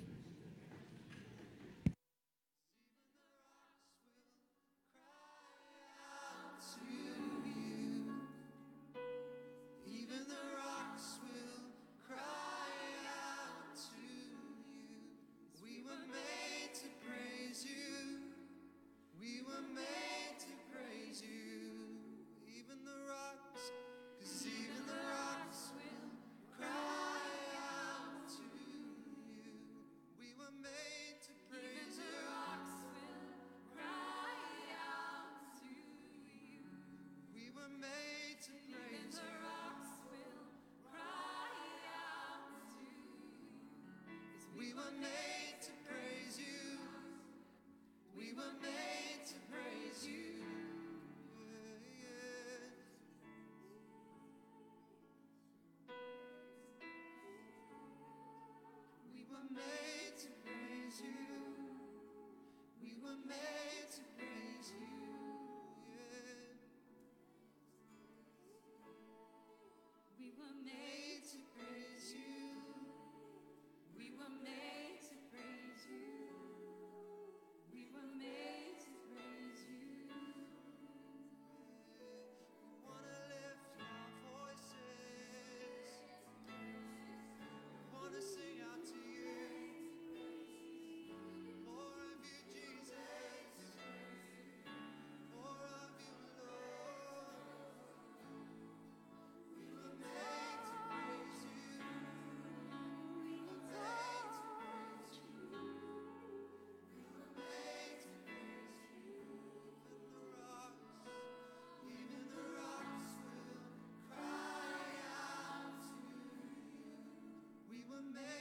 Were 117.95 118.03
made 118.13 118.34